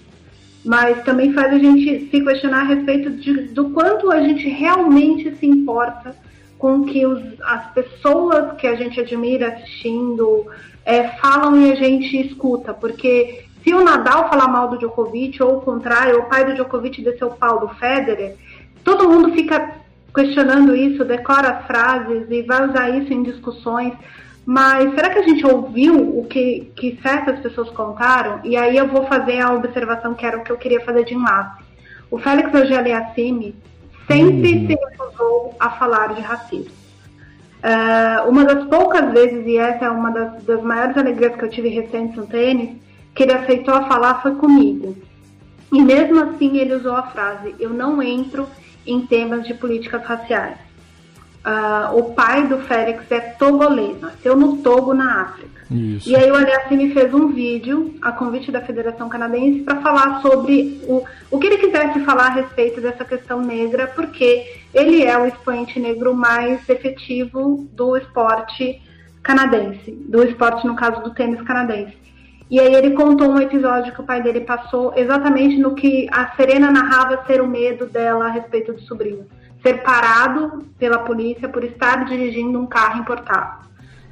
[0.63, 5.35] mas também faz a gente se questionar a respeito de, do quanto a gente realmente
[5.35, 6.15] se importa
[6.57, 10.45] com que os, as pessoas que a gente admira assistindo
[10.85, 15.57] é, falam e a gente escuta, porque se o Nadal falar mal do Djokovic, ou
[15.57, 18.35] o contrário, o pai do Djokovic desceu o pau do Federer,
[18.83, 19.81] todo mundo fica
[20.13, 23.93] questionando isso, decora as frases e vai usar isso em discussões.
[24.45, 28.39] Mas será que a gente ouviu o que, que certas pessoas contaram?
[28.43, 31.13] E aí eu vou fazer a observação que era o que eu queria fazer de
[31.13, 31.63] enlace.
[32.09, 33.55] O Félix Auger-Aliassime
[34.07, 34.67] sempre uhum.
[34.67, 36.81] se recusou a falar de racismo.
[37.63, 41.49] Uh, uma das poucas vezes, e essa é uma das, das maiores alegrias que eu
[41.49, 42.75] tive recentes no tênis,
[43.13, 44.95] que ele aceitou a falar foi comigo.
[45.71, 48.47] E mesmo assim ele usou a frase: Eu não entro
[48.85, 50.57] em temas de políticas raciais.
[51.43, 55.61] Uh, o pai do Félix é togolês, nasceu no Togo, na África.
[55.71, 56.09] Isso.
[56.09, 60.79] E aí o Aliassime fez um vídeo, a convite da Federação Canadense, para falar sobre
[60.83, 65.25] o, o que ele quisesse falar a respeito dessa questão negra, porque ele é o
[65.25, 68.79] expoente negro mais efetivo do esporte
[69.23, 71.97] canadense, do esporte, no caso do tênis canadense.
[72.51, 76.35] E aí ele contou um episódio que o pai dele passou exatamente no que a
[76.35, 79.25] Serena narrava ser o medo dela a respeito do sobrinho
[79.63, 83.69] ser parado pela polícia por estar dirigindo um carro importado.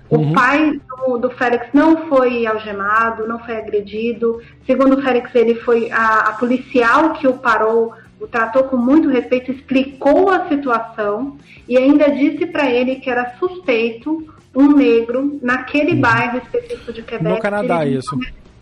[0.09, 0.31] Uhum.
[0.31, 4.41] O pai do, do, Félix não foi algemado, não foi agredido.
[4.65, 9.09] Segundo o Félix, ele foi a, a policial que o parou, o tratou com muito
[9.09, 11.37] respeito, explicou a situação
[11.67, 16.01] e ainda disse para ele que era suspeito um negro naquele uhum.
[16.01, 17.23] bairro específico de Quebec.
[17.23, 18.17] No Canadá, isso.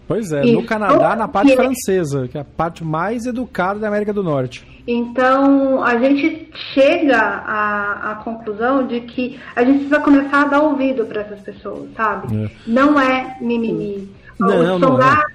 [0.08, 0.54] Pois é, isso.
[0.54, 4.66] no Canadá, na parte francesa, que é a parte mais educada da América do Norte.
[4.88, 10.62] Então, a gente chega à, à, conclusão de que a gente precisa começar a dar
[10.62, 12.46] ouvido para essas pessoas, sabe?
[12.46, 12.52] É.
[12.66, 14.10] Não é mimimi.
[14.40, 15.26] Não, o Tsonga,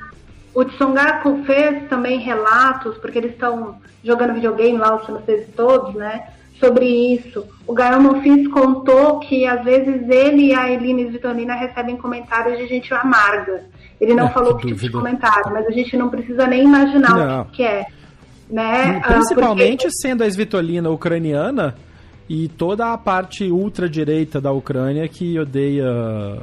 [0.54, 6.28] o Tsongaku fez também relatos, porque eles estão jogando videogame lá, os franceses todos, né?
[6.62, 7.44] Sobre isso.
[7.66, 12.68] O Gael Monfils contou que às vezes ele e a Eline Vitorina recebem comentários de
[12.68, 13.64] gente amarga.
[14.00, 17.16] Ele não é, falou que tipo de comentário, mas a gente não precisa nem imaginar
[17.16, 17.40] não.
[17.42, 17.84] o que, que é.
[18.48, 19.00] Né?
[19.02, 19.96] Ah, Principalmente Porque...
[19.96, 21.74] sendo a Svitolina ucraniana
[22.28, 25.90] e toda a parte ultradireita da Ucrânia que odeia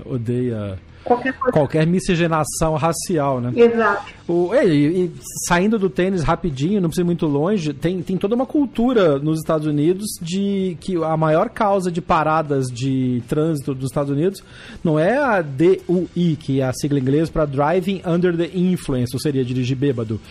[0.05, 0.77] odeia
[1.09, 3.51] qualquer, qualquer miscigenação racial, né?
[3.55, 4.13] Exato.
[4.27, 5.11] O, e, e,
[5.47, 9.39] saindo do tênis rapidinho, não precisa ir muito longe, tem, tem toda uma cultura nos
[9.39, 14.43] Estados Unidos de que a maior causa de paradas de trânsito dos Estados Unidos
[14.83, 19.19] não é a DUI, que é a sigla inglesa para Driving Under the Influence, ou
[19.19, 20.21] seria dirigir bêbado.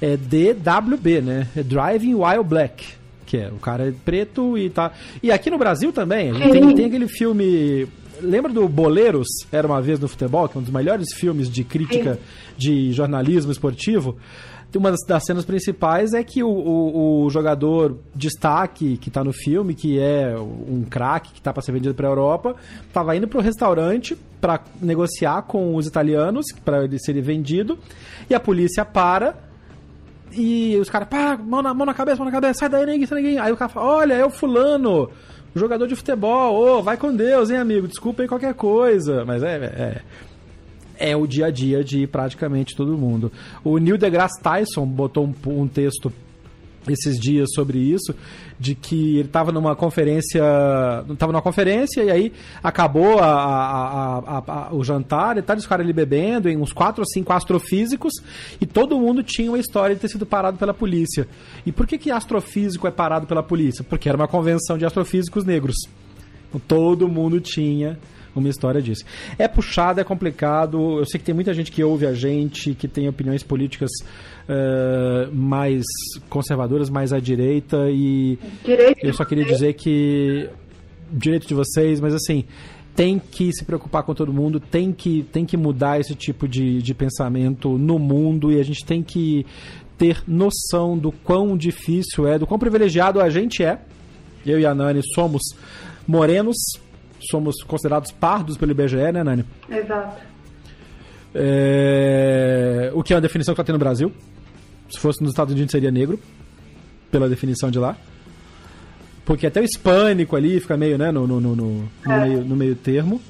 [0.00, 1.48] É DWB, né?
[1.54, 4.92] É Driving While Black que é o cara é preto e tá.
[5.22, 7.88] E aqui no Brasil também, tem, tem aquele filme
[8.22, 11.64] lembra do Boleiros, Era Uma Vez no Futebol, que é um dos melhores filmes de
[11.64, 12.20] crítica Sim.
[12.56, 14.16] de jornalismo esportivo?
[14.74, 19.32] Uma das, das, cenas principais é que o, o, o jogador destaque que está no
[19.32, 22.56] filme, que é um craque que está para ser vendido para a Europa,
[22.86, 27.78] estava indo para o restaurante para negociar com os italianos para ele ser vendido
[28.30, 29.36] e a polícia para
[30.34, 33.06] e os caras, pá, mão na, mão na cabeça, mão na cabeça, sai daí, ninguém,
[33.06, 33.38] sai ninguém.
[33.38, 35.10] Aí o cara fala, olha, é o fulano,
[35.54, 39.24] jogador de futebol, ô, oh, vai com Deus, hein, amigo, desculpa aí qualquer coisa.
[39.24, 40.02] Mas é,
[40.98, 43.30] é, é o dia a dia de praticamente todo mundo.
[43.62, 46.12] O Neil deGrasse Tyson botou um, um texto
[46.88, 48.14] esses dias sobre isso,
[48.58, 50.42] de que ele estava numa conferência,
[51.10, 55.84] estava numa conferência e aí acabou a, a, a, o jantar e tal, os caras
[55.84, 58.12] ali bebendo, em uns quatro ou cinco astrofísicos,
[58.60, 61.26] e todo mundo tinha uma história de ter sido parado pela polícia.
[61.64, 63.84] E por que que astrofísico é parado pela polícia?
[63.84, 65.76] Porque era uma convenção de astrofísicos negros.
[66.48, 67.98] Então, todo mundo tinha
[68.34, 69.04] uma história disso.
[69.38, 70.98] É puxado, é complicado.
[70.98, 73.90] Eu sei que tem muita gente que ouve a gente, que tem opiniões políticas
[74.48, 75.82] uh, mais
[76.28, 77.90] conservadoras, mais à direita.
[77.90, 80.48] E direito eu só queria dizer que.
[81.14, 82.44] Direito de vocês, mas assim
[82.94, 86.82] tem que se preocupar com todo mundo, tem que, tem que mudar esse tipo de,
[86.82, 89.46] de pensamento no mundo e a gente tem que
[89.96, 93.78] ter noção do quão difícil é, do quão privilegiado a gente é.
[94.44, 95.42] Eu e a Nani somos
[96.06, 96.56] morenos,
[97.30, 99.44] somos considerados pardos pelo IBGE, né, Nani?
[99.70, 100.20] Exato.
[101.34, 102.90] É...
[102.94, 104.12] O que é uma definição que está tendo no Brasil.
[104.92, 106.20] Se fosse nos Estados Unidos seria negro,
[107.10, 107.96] pela definição de lá.
[109.24, 112.28] Porque até o hispânico ali fica meio, né, no, no, no, no, é.
[112.28, 113.20] meio, no meio termo.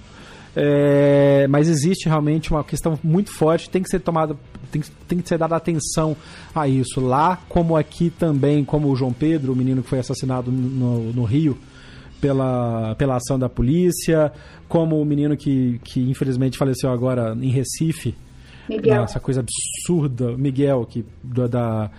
[0.55, 4.37] É, mas existe realmente uma questão muito forte, tem que ser tomada,
[4.71, 6.17] tem, tem que ser dada atenção
[6.55, 7.01] a isso.
[7.01, 11.25] Lá, como aqui também, como o João Pedro, o menino que foi assassinado no, no
[11.25, 11.59] Rio,
[12.21, 14.33] pela, pela ação da polícia,
[14.69, 18.15] como o menino que, que infelizmente faleceu agora em Recife.
[18.69, 19.05] Miguel.
[19.05, 21.91] Essa coisa absurda, Miguel, que da,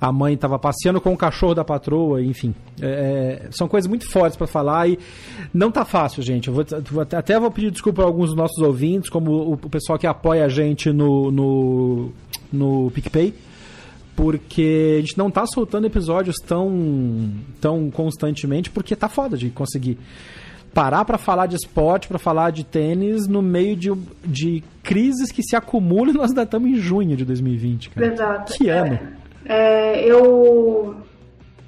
[0.00, 2.54] a mãe estava passeando com o cachorro da patroa, enfim.
[2.80, 4.98] É, é são coisas muito fortes para falar e
[5.54, 6.48] não tá fácil, gente.
[6.48, 6.64] Eu vou,
[7.00, 10.44] até vou pedir desculpa a alguns dos nossos ouvintes, como o, o pessoal que apoia
[10.44, 12.12] a gente no, no,
[12.52, 13.32] no PicPay
[14.14, 19.98] porque a gente não tá soltando episódios tão, tão constantemente, porque tá foda de conseguir
[20.72, 23.92] parar para falar de esporte, para falar de tênis no meio de,
[24.24, 28.06] de crises que se acumulam e nós ainda estamos em junho de 2020, cara.
[28.06, 28.52] Exato.
[28.54, 28.98] Que ano.
[29.44, 30.96] É, é, eu,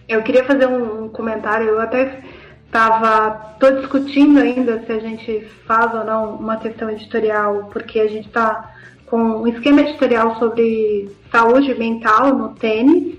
[0.08, 2.22] eu queria fazer um comentário, eu até
[2.70, 8.08] tava, tô discutindo ainda se a gente faz ou não uma questão editorial, porque a
[8.08, 8.74] gente tá
[9.06, 13.14] com um esquema editorial sobre saúde mental no tênis.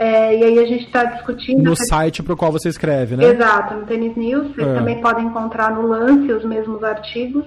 [0.00, 1.62] É, e aí a gente está discutindo.
[1.62, 3.24] No site para o qual você escreve, né?
[3.26, 4.54] Exato, no Tênis News.
[4.54, 4.74] Vocês é.
[4.74, 7.44] também podem encontrar no lance os mesmos artigos,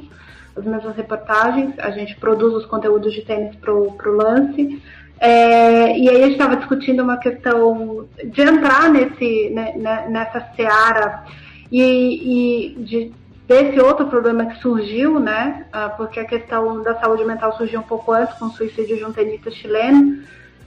[0.56, 1.74] as mesmas reportagens.
[1.80, 4.80] A gente produz os conteúdos de tênis para o lance.
[5.20, 10.42] É, e aí a gente estava discutindo uma questão de entrar nesse, né, né nessa
[10.56, 11.24] seara
[11.72, 13.12] e, e de,
[13.48, 15.66] desse outro problema que surgiu, né?
[15.74, 19.06] Ah, porque a questão da saúde mental surgiu um pouco antes com o suicídio de
[19.06, 20.22] um tenista chileno.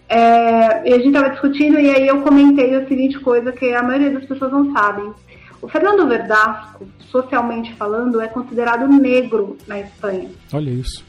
[0.08, 3.82] É, e a gente estava discutindo e aí eu comentei a seguinte coisa que a
[3.82, 5.12] maioria das pessoas não sabem.
[5.60, 10.30] O Fernando Verdasco, socialmente falando, é considerado negro na Espanha.
[10.52, 11.04] Olha isso.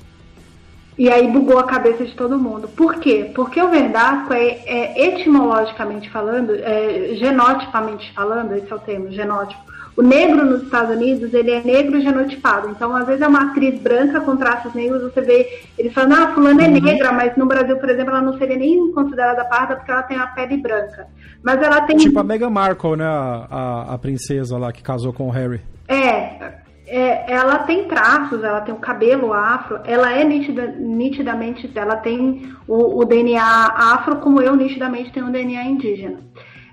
[0.97, 2.67] E aí bugou a cabeça de todo mundo.
[2.69, 3.31] Por quê?
[3.35, 9.66] Porque o Verdasco é, é etimologicamente falando, é, genotipamente falando, esse é o termo, genótipo,
[9.97, 12.69] o negro nos Estados Unidos, ele é negro genotipado.
[12.69, 16.33] Então, às vezes é uma atriz branca com traços negros, você vê ele falando, ah,
[16.35, 16.79] fulana é uhum.
[16.79, 20.17] negra, mas no Brasil, por exemplo, ela não seria nem considerada parda porque ela tem
[20.17, 21.07] a pele branca.
[21.41, 21.97] Mas ela tem...
[21.97, 25.61] Tipo a Meghan Markle, né, a, a, a princesa lá que casou com o Harry.
[25.87, 31.97] É, é, ela tem traços, ela tem o cabelo afro, ela é nitida, nitidamente, ela
[31.97, 36.19] tem o, o, DNA afro, como eu nitidamente tenho o DNA indígena.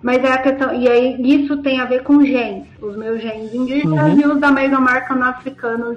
[0.04, 3.54] Mas é a questão, e aí isso tem a ver com genes, os meus genes
[3.54, 4.20] indígenas uhum.
[4.20, 5.96] e os da mesma marca africanos,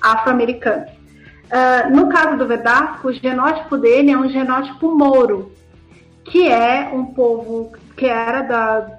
[0.00, 0.88] afro-americanos.
[0.88, 5.52] Uh, no caso do Verdasco, o genótipo dele é um genótipo moro,
[6.24, 8.98] que é um povo que era da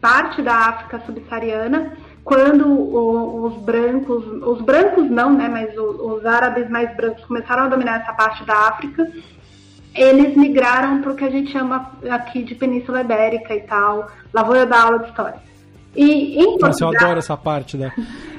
[0.00, 2.64] parte da África subsaariana, quando
[3.44, 8.12] os brancos, os brancos não, né, mas os árabes mais brancos começaram a dominar essa
[8.12, 9.10] parte da África,
[9.94, 14.08] eles migraram para o que a gente chama aqui de Península Ibérica e tal.
[14.32, 15.36] Lá vou eu dar aula de história.
[15.94, 16.70] E em Portugal...
[16.70, 17.92] Nossa, eu adoro essa parte da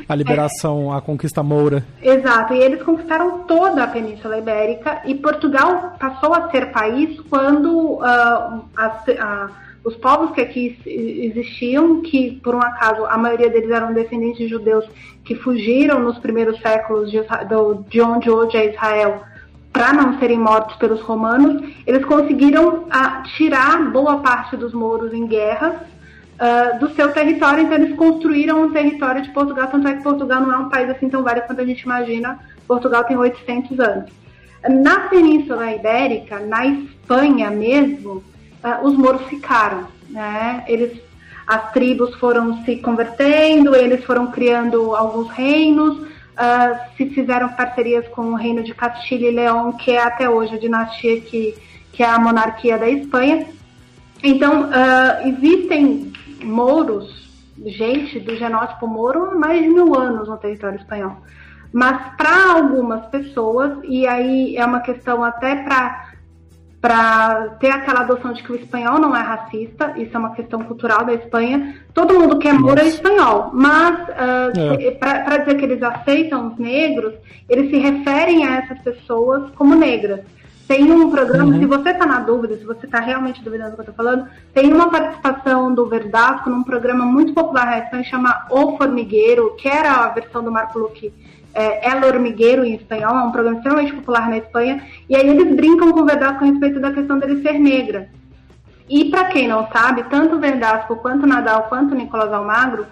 [0.07, 0.97] a liberação, é.
[0.97, 1.83] a conquista moura.
[2.01, 7.99] Exato, e eles conquistaram toda a Península Ibérica e Portugal passou a ser país quando
[7.99, 8.63] uh,
[9.83, 14.47] os povos que aqui existiam, que por um acaso a maioria deles eram descendentes de
[14.47, 14.85] judeus
[15.23, 19.21] que fugiram nos primeiros séculos de, do, de onde hoje é Israel
[19.73, 25.25] para não serem mortos pelos romanos, eles conseguiram uh, tirar boa parte dos mouros em
[25.25, 30.03] guerras uh, do seu território, então eles construíram um território de Portugal, tanto é que
[30.03, 33.79] Portugal não é um país assim tão velho quanto a gente imagina, Portugal tem 800
[33.79, 34.11] anos.
[34.69, 38.23] Na Península Ibérica, na Espanha mesmo,
[38.63, 40.63] uh, os mouros ficaram, né?
[40.67, 41.01] Eles
[41.45, 48.31] as tribos foram se convertendo, eles foram criando alguns reinos, uh, se fizeram parcerias com
[48.31, 51.55] o reino de Castilha e León, que é até hoje a dinastia que,
[51.91, 53.47] que é a monarquia da Espanha.
[54.23, 56.13] Então, uh, existem
[56.43, 57.29] mouros,
[57.65, 61.17] gente do genótipo mouro, há mais de mil anos no território espanhol.
[61.71, 66.12] Mas para algumas pessoas, e aí é uma questão até para
[66.83, 70.61] para ter aquela adoção de que o espanhol não é racista, isso é uma questão
[70.65, 71.77] cultural da Espanha.
[71.93, 74.91] Todo mundo que é mouro é espanhol, mas uh, é.
[74.91, 77.13] para dizer que eles aceitam os negros,
[77.47, 80.25] eles se referem a essas pessoas como negras.
[80.67, 81.59] Tem um programa, uhum.
[81.59, 84.27] se você está na dúvida, se você está realmente duvidando do que eu estou falando,
[84.53, 89.69] tem uma participação do Verdasco num programa muito popular na Espanha, chama O Formigueiro, que
[89.69, 91.13] era a versão do Marco Luque
[91.53, 95.55] é, El Hormigueiro em espanhol, é um programa extremamente popular na Espanha, e aí eles
[95.55, 98.09] brincam com o Verdasco a respeito da questão dele ser negra.
[98.89, 102.85] E para quem não sabe, tanto o Verdasco quanto o Nadal quanto o Nicolás Almagro,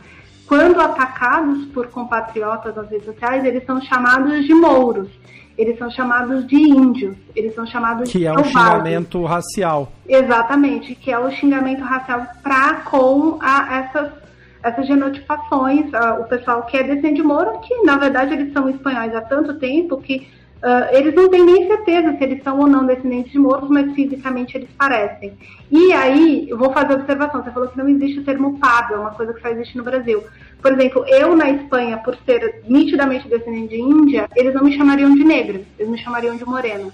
[0.47, 5.09] quando atacados por compatriotas nas redes sociais, eles são chamados de mouros,
[5.57, 9.91] eles são chamados de índios, eles são chamados que de Que é um xingamento racial.
[10.07, 14.20] Exatamente, que é o xingamento racial para com a, essas
[14.63, 18.69] essas genotipações, uh, o pessoal que é descendente de Moro, que na verdade eles são
[18.69, 20.27] espanhóis há tanto tempo que
[20.61, 23.93] uh, eles não têm nem certeza se eles são ou não descendentes de moros, mas
[23.93, 25.33] fisicamente eles parecem.
[25.71, 28.97] E aí, eu vou fazer observação, você falou que não existe o termo pado, é
[28.97, 30.23] uma coisa que só existe no Brasil.
[30.61, 35.13] Por exemplo, eu na Espanha, por ser nitidamente descendente de Índia, eles não me chamariam
[35.13, 36.89] de negra, eles me chamariam de morena.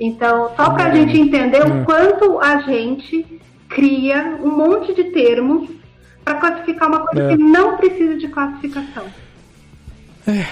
[0.00, 5.68] Então, só para a gente entender o quanto a gente cria um monte de termos
[6.28, 7.36] para classificar uma coisa é.
[7.36, 9.04] que não precisa de classificação.
[10.26, 10.44] É,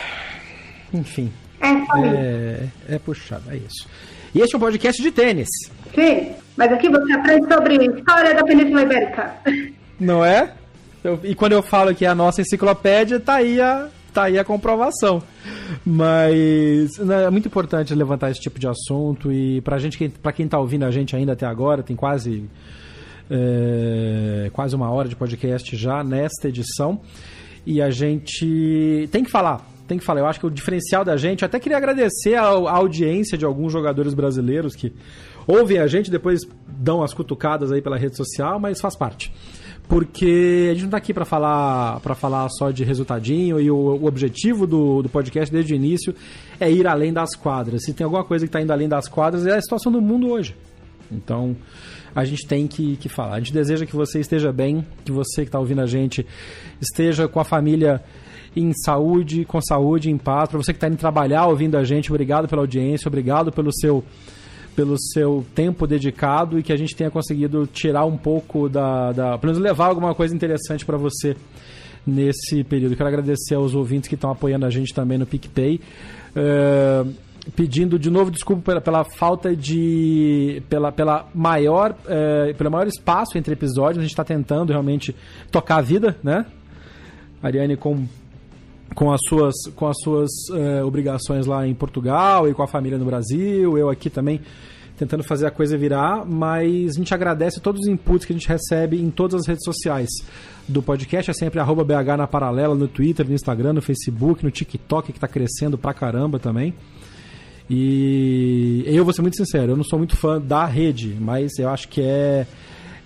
[0.92, 1.30] enfim.
[1.60, 3.88] É, é, é puxado, é isso.
[4.34, 5.48] E este é um podcast de tênis.
[5.94, 9.34] Sim, mas aqui você aprende sobre história da Península Ibérica.
[10.00, 10.52] Não é?
[11.04, 14.38] Eu, e quando eu falo que é a nossa enciclopédia, tá aí a, tá aí
[14.38, 15.22] a comprovação.
[15.84, 20.48] Mas né, é muito importante levantar esse tipo de assunto e pra gente, para quem
[20.48, 22.48] tá ouvindo a gente ainda até agora, tem quase
[23.30, 27.00] é, quase uma hora de podcast já nesta edição.
[27.64, 31.16] E a gente tem que falar tem que falar, eu acho que o diferencial da
[31.16, 34.92] gente, eu até queria agradecer a, a audiência de alguns jogadores brasileiros que
[35.46, 39.32] ouvem a gente, depois dão as cutucadas aí pela rede social, mas faz parte.
[39.88, 43.76] Porque a gente não tá aqui para falar para falar só de resultadinho e o,
[43.76, 46.12] o objetivo do, do podcast desde o início
[46.58, 47.84] é ir além das quadras.
[47.84, 50.28] Se tem alguma coisa que está indo além das quadras é a situação do mundo
[50.28, 50.56] hoje.
[51.10, 51.56] Então,
[52.16, 53.34] a gente tem que, que falar.
[53.34, 56.26] A gente deseja que você esteja bem, que você que está ouvindo a gente
[56.80, 58.02] esteja com a família
[58.56, 60.48] em saúde, com saúde, em paz.
[60.48, 64.02] Para você que está indo trabalhar ouvindo a gente, obrigado pela audiência, obrigado pelo seu
[64.74, 69.38] pelo seu tempo dedicado e que a gente tenha conseguido tirar um pouco da, da
[69.38, 71.36] pelo menos levar alguma coisa interessante para você
[72.06, 72.96] nesse período.
[72.96, 75.80] Quero agradecer aos ouvintes que estão apoiando a gente também no PicPay.
[76.34, 80.62] Uh, pedindo de novo desculpa pela, pela falta de.
[80.68, 83.98] pela, pela maior, é, pelo maior espaço entre episódios.
[83.98, 85.14] A gente está tentando realmente
[85.50, 86.46] tocar a vida, né?
[87.42, 88.06] Ariane com,
[88.94, 92.98] com as suas, com as suas é, obrigações lá em Portugal e com a família
[92.98, 94.40] no Brasil, eu aqui também
[94.96, 98.48] tentando fazer a coisa virar, mas a gente agradece todos os inputs que a gente
[98.48, 100.08] recebe em todas as redes sociais
[100.66, 104.50] do podcast, é sempre arroba BH na paralela, no Twitter, no Instagram, no Facebook, no
[104.50, 106.74] TikTok, que está crescendo pra caramba também.
[107.68, 111.68] E eu vou ser muito sincero, eu não sou muito fã da rede, mas eu
[111.68, 112.46] acho que é,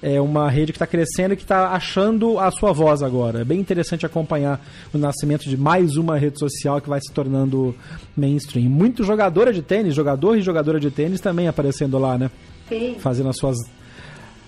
[0.03, 3.41] é uma rede que está crescendo e que está achando a sua voz agora.
[3.41, 7.75] É bem interessante acompanhar o nascimento de mais uma rede social que vai se tornando
[8.15, 8.69] mainstream.
[8.69, 12.31] Muito jogadora de tênis, jogador e jogadora de tênis também aparecendo lá, né?
[12.69, 12.97] Sim.
[12.99, 13.57] Fazendo as suas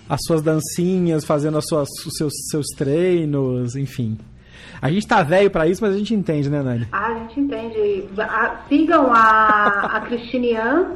[0.07, 4.17] as suas dancinhas, fazendo as suas, os seus, seus treinos, enfim.
[4.81, 6.87] A gente tá velho para isso, mas a gente entende, né, Nani?
[6.91, 8.05] Ah, a gente entende.
[8.17, 10.91] A, sigam a, a Cristinian,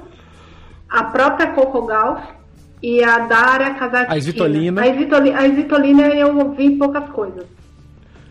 [0.89, 2.21] a própria Coco Gauss
[2.81, 4.13] e a Dária Casatina.
[4.13, 4.81] A Svitolina.
[4.81, 7.56] A Svitolina, a Svitolina eu ouvi poucas coisas.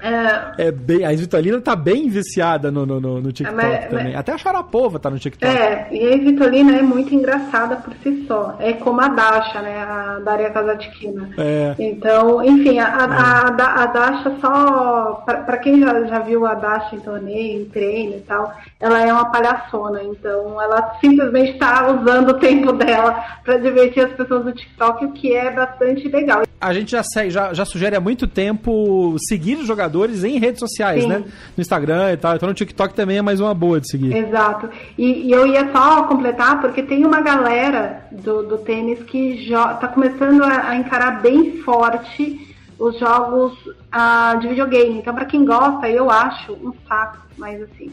[0.01, 4.05] É, é bem, a Svitolina tá bem viciada no, no, no TikTok É, mas- também.
[4.07, 5.53] mas- Até a Sharapova tá no TikTok.
[5.57, 8.57] É, e a Vitolina é muito engraçada por si só.
[8.61, 9.79] É como a Dasha, né?
[9.83, 11.31] A Daria Kazatkina.
[11.39, 11.75] É.
[11.79, 15.23] Então, enfim, a, a, a, Da- a Dasha só.
[15.25, 19.01] Pra, pra quem já, já viu a Dasha em torneio, em treino e tal, ela
[19.01, 20.03] é uma palhaçona.
[20.03, 25.13] Então, ela simplesmente está usando o tempo dela pra divertir as pessoas do TikTok, o
[25.13, 26.43] que é bastante legal.
[26.61, 30.61] A gente já, segue, já, já sugere há muito tempo seguir os jogadores em redes
[30.61, 31.09] sociais, Sim.
[31.09, 31.25] né?
[31.57, 32.35] No Instagram e tal.
[32.37, 34.15] Então no TikTok também é mais uma boa de seguir.
[34.17, 34.69] Exato.
[34.97, 39.89] E, e eu ia só completar, porque tem uma galera do, do tênis que está
[39.89, 43.53] começando a, a encarar bem forte os jogos
[43.91, 44.99] ah, de videogame.
[44.99, 47.91] Então, para quem gosta, eu acho um saco, mas assim,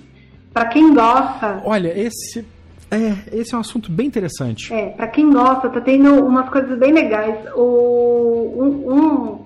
[0.53, 2.45] para quem gosta, Olha, esse
[2.95, 4.73] é, esse é um assunto bem interessante.
[4.73, 7.37] é, para quem gosta, tá tendo umas coisas bem legais.
[7.55, 9.45] O, um, um,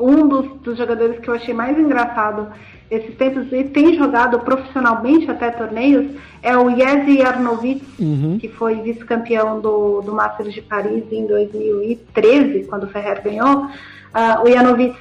[0.00, 2.48] um dos, dos jogadores que eu achei mais engraçado
[2.90, 6.10] esses tempos e tem jogado profissionalmente até torneios
[6.42, 7.84] é o Jezi Arnovitz,
[8.40, 13.68] que foi vice-campeão do, do Masters de Paris em 2013, quando o Ferrer ganhou.
[14.14, 14.96] Ah, o Janovic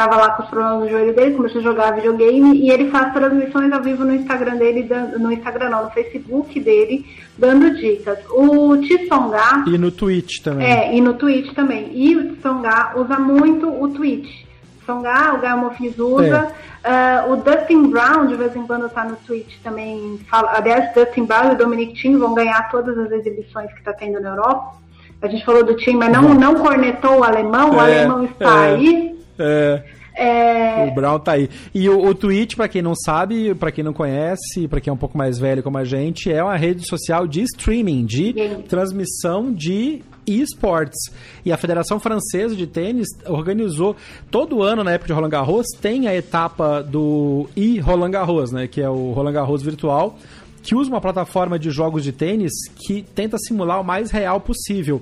[0.00, 3.12] estava lá com os problemas no joelho dele, começou a jogar videogame e ele faz
[3.12, 4.88] transmissões ao vivo no Instagram dele,
[5.18, 7.04] no Instagram não, no Facebook dele,
[7.36, 8.18] dando dicas.
[8.30, 10.66] O Tsonga E no Twitch também.
[10.66, 11.90] é, e no Twitch também.
[11.92, 14.44] E o Tsonga usa muito o Twitch.
[14.84, 16.50] Tsonga, o Gamofis usa.
[16.82, 20.18] Ah, o Dustin Brown, de vez em quando, tá no Twitch também.
[20.30, 23.92] Fala, aliás, Dustin Brown e o Dominic Thiem vão ganhar todas as exibições que tá
[23.92, 24.76] tendo na Europa.
[25.20, 27.72] A gente falou do Thiem, mas não, não cornetou o alemão.
[27.72, 28.74] O É, alemão está é.
[28.74, 29.19] aí.
[29.40, 29.82] É,
[30.14, 31.48] É, o Brown tá aí.
[31.74, 34.94] E o, o Twitch, pra quem não sabe, pra quem não conhece, pra quem é
[34.94, 38.62] um pouco mais velho como a gente, é uma rede social de streaming, de Sim.
[38.68, 40.98] transmissão de esportes.
[41.44, 43.96] E a Federação Francesa de Tênis organizou
[44.30, 48.66] todo ano, na época de Roland Garros, tem a etapa do e Roland Garros, né,
[48.66, 50.18] que é o Roland Garros virtual,
[50.62, 52.52] que usa uma plataforma de jogos de tênis
[52.86, 55.00] que tenta simular o mais real possível.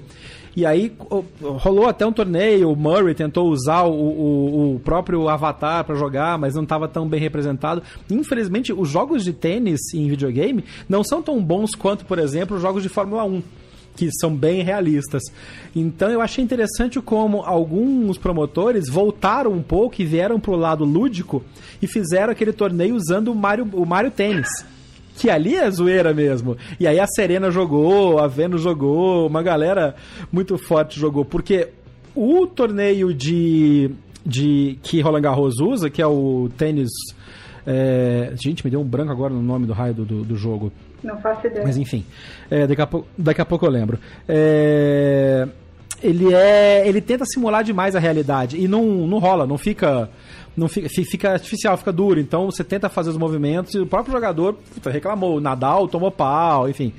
[0.59, 0.93] E aí
[1.41, 6.37] rolou até um torneio, o Murray tentou usar o, o- o próprio avatar para jogar,
[6.37, 7.81] mas não estava tão bem representado.
[8.11, 12.63] Infelizmente, os jogos de tênis em videogame não são tão bons quanto, por exemplo, os
[12.63, 13.41] jogos de Fórmula 1
[13.95, 15.23] que são bem realistas.
[15.75, 21.43] Então eu achei interessante como alguns promotores voltaram um pouco e vieram pro lado lúdico
[21.83, 24.49] e fizeram aquele torneio usando o Mario, o Mario Tênis.
[25.19, 26.57] Que ali é zoeira mesmo.
[26.79, 29.97] E aí a Serena jogou, a Venus jogou, uma galera
[30.31, 31.25] muito forte jogou.
[31.25, 31.71] Porque
[32.15, 33.91] o torneio de,
[34.25, 36.89] de que Roland Garros usa, que é o tênis.
[37.67, 40.73] é, gente, me deu um branco agora no nome do raio do, do, do jogo.
[41.03, 41.65] não faço ideia.
[41.65, 42.05] Mas enfim,
[42.49, 43.99] é, daqui, a pouco, daqui a pouco eu lembro.
[44.29, 45.49] É,
[46.01, 46.87] ele é.
[46.87, 48.57] ele tenta simular demais a realidade.
[48.57, 50.09] E não, não rola, não fica.
[50.59, 52.19] Não fica, fica artificial, fica duro.
[52.21, 55.41] Então você tenta fazer os movimentos e o próprio jogador puta, reclamou.
[55.41, 56.93] Nadal tomou pau, enfim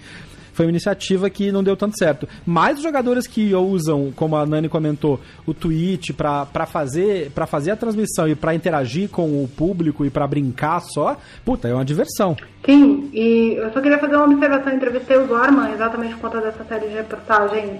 [0.60, 2.28] foi uma iniciativa que não deu tanto certo.
[2.46, 7.72] Mas os jogadores que usam, como a Nani comentou, o Twitch para fazer para fazer
[7.72, 11.16] a transmissão e para interagir com o público e para brincar só,
[11.46, 12.36] puta, é uma diversão.
[12.66, 16.66] Sim, e eu só queria fazer uma observação, entrevistei o Zorman exatamente por conta dessa
[16.66, 17.80] série de reportagens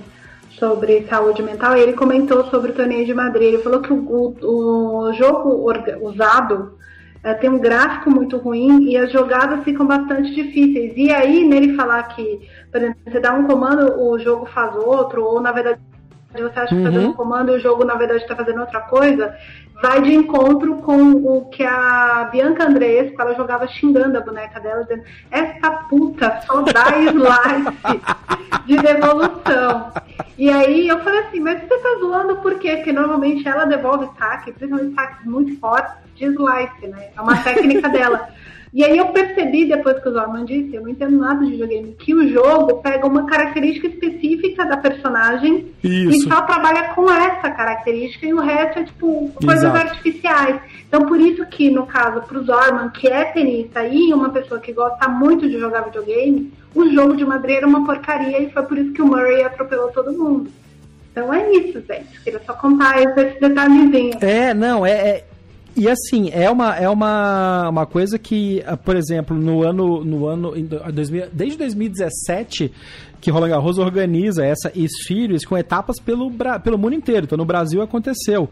[0.60, 3.54] sobre saúde mental e ele comentou sobre o torneio de Madrid.
[3.54, 5.72] Ele falou que o, o, o jogo
[6.02, 6.78] usado
[7.24, 10.94] é, tem um gráfico muito ruim e as jogadas ficam bastante difíceis.
[10.96, 15.24] E aí, nele falar que, por exemplo, você dá um comando, o jogo faz outro,
[15.24, 15.80] ou na verdade
[16.32, 16.84] você acha que está uhum.
[16.84, 19.36] fazendo um comando e o jogo na verdade está fazendo outra coisa,
[19.82, 24.84] vai de encontro com o que a Bianca Andresco, ela jogava xingando a boneca dela,
[24.84, 28.02] dizendo, essa puta só dá slice
[28.66, 29.92] de devolução.
[30.38, 32.78] E aí eu falei assim, mas você tá zoando por quê?
[32.78, 37.10] Porque normalmente ela devolve saque, principalmente saques muito fortes, de slice, né?
[37.16, 38.30] É uma técnica dela.
[38.72, 41.96] E aí eu percebi, depois que o Zorman disse, eu não entendo nada de videogame,
[41.98, 46.10] que o jogo pega uma característica específica da personagem Isso.
[46.10, 49.88] e só trabalha com essa característica e o resto é tipo coisas Exato.
[49.88, 50.62] artificiais.
[50.88, 54.72] Então por isso que, no caso, pro Zorman, que é tenista e uma pessoa que
[54.72, 58.78] gosta muito de jogar videogame, o jogo de Madrid era uma porcaria e foi por
[58.78, 60.52] isso que o Murray atropelou todo mundo.
[61.12, 62.22] Então é isso, gente.
[62.24, 64.18] Queria só contar esse detalhezinho.
[64.22, 65.26] É, não, é, é
[65.76, 70.04] e assim, é uma, é uma, uma coisa que, ah, por exemplo, no ano.
[70.04, 70.54] No ano
[71.32, 72.72] desde 2017,
[73.22, 76.32] que Roland Garros organiza essa Esfírios com etapas pelo,
[76.64, 77.26] pelo mundo inteiro.
[77.26, 78.50] Então no Brasil aconteceu.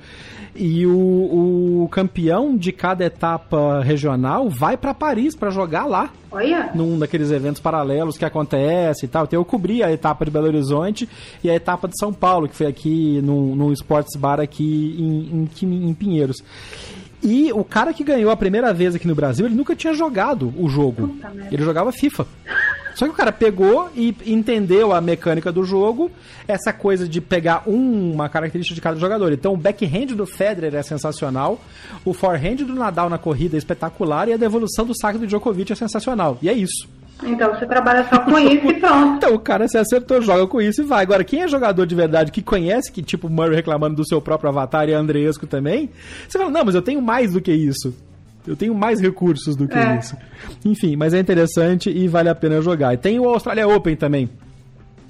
[0.56, 6.12] E o, o campeão de cada etapa regional vai para Paris para jogar lá.
[6.32, 6.72] Olha.
[6.74, 9.26] Num daqueles eventos paralelos que acontece e tal.
[9.26, 11.08] Então eu cobri a etapa de Belo Horizonte
[11.44, 15.50] e a etapa de São Paulo, que foi aqui no, no Sports Bar aqui em,
[15.66, 16.38] em, em Pinheiros.
[17.24, 20.54] E o cara que ganhou a primeira vez aqui no Brasil, ele nunca tinha jogado
[20.58, 21.18] o jogo.
[21.52, 22.28] Ele jogava FIFA.
[22.98, 26.10] Só que o cara pegou e entendeu a mecânica do jogo,
[26.48, 29.32] essa coisa de pegar uma característica de cada jogador.
[29.32, 31.62] Então o backhand do Federer é sensacional,
[32.04, 35.72] o forehand do Nadal na corrida é espetacular e a devolução do saque do Djokovic
[35.72, 36.40] é sensacional.
[36.42, 36.90] E é isso.
[37.24, 39.18] Então você trabalha só com isso e pronto.
[39.18, 41.02] então o cara se acertou, joga com isso e vai.
[41.02, 44.50] Agora, quem é jogador de verdade que conhece, que tipo Murray reclamando do seu próprio
[44.50, 45.90] avatar e Andreesco também,
[46.28, 47.94] você fala, não, mas eu tenho mais do que isso.
[48.46, 49.98] Eu tenho mais recursos do que é.
[49.98, 50.16] isso.
[50.64, 52.94] Enfim, mas é interessante e vale a pena jogar.
[52.94, 54.30] E tem o Australia Open também,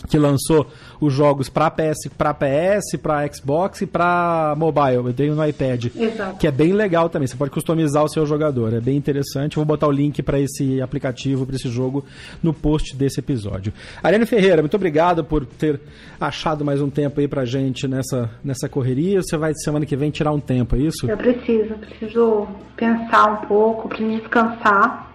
[0.07, 0.67] que lançou
[0.99, 4.95] os jogos para PS, para PS, para Xbox e para mobile.
[4.95, 6.37] Eu tenho no iPad, Exato.
[6.37, 7.27] que é bem legal também.
[7.27, 9.55] Você pode customizar o seu jogador, é bem interessante.
[9.55, 12.03] Vou botar o link para esse aplicativo, para esse jogo
[12.41, 13.73] no post desse episódio.
[14.01, 15.79] Ariane Ferreira, muito obrigado por ter
[16.19, 19.21] achado mais um tempo aí pra gente nessa nessa correria.
[19.21, 21.09] Você vai semana que vem tirar um tempo, é isso?
[21.09, 25.05] Eu preciso, preciso pensar um pouco, preciso descansar.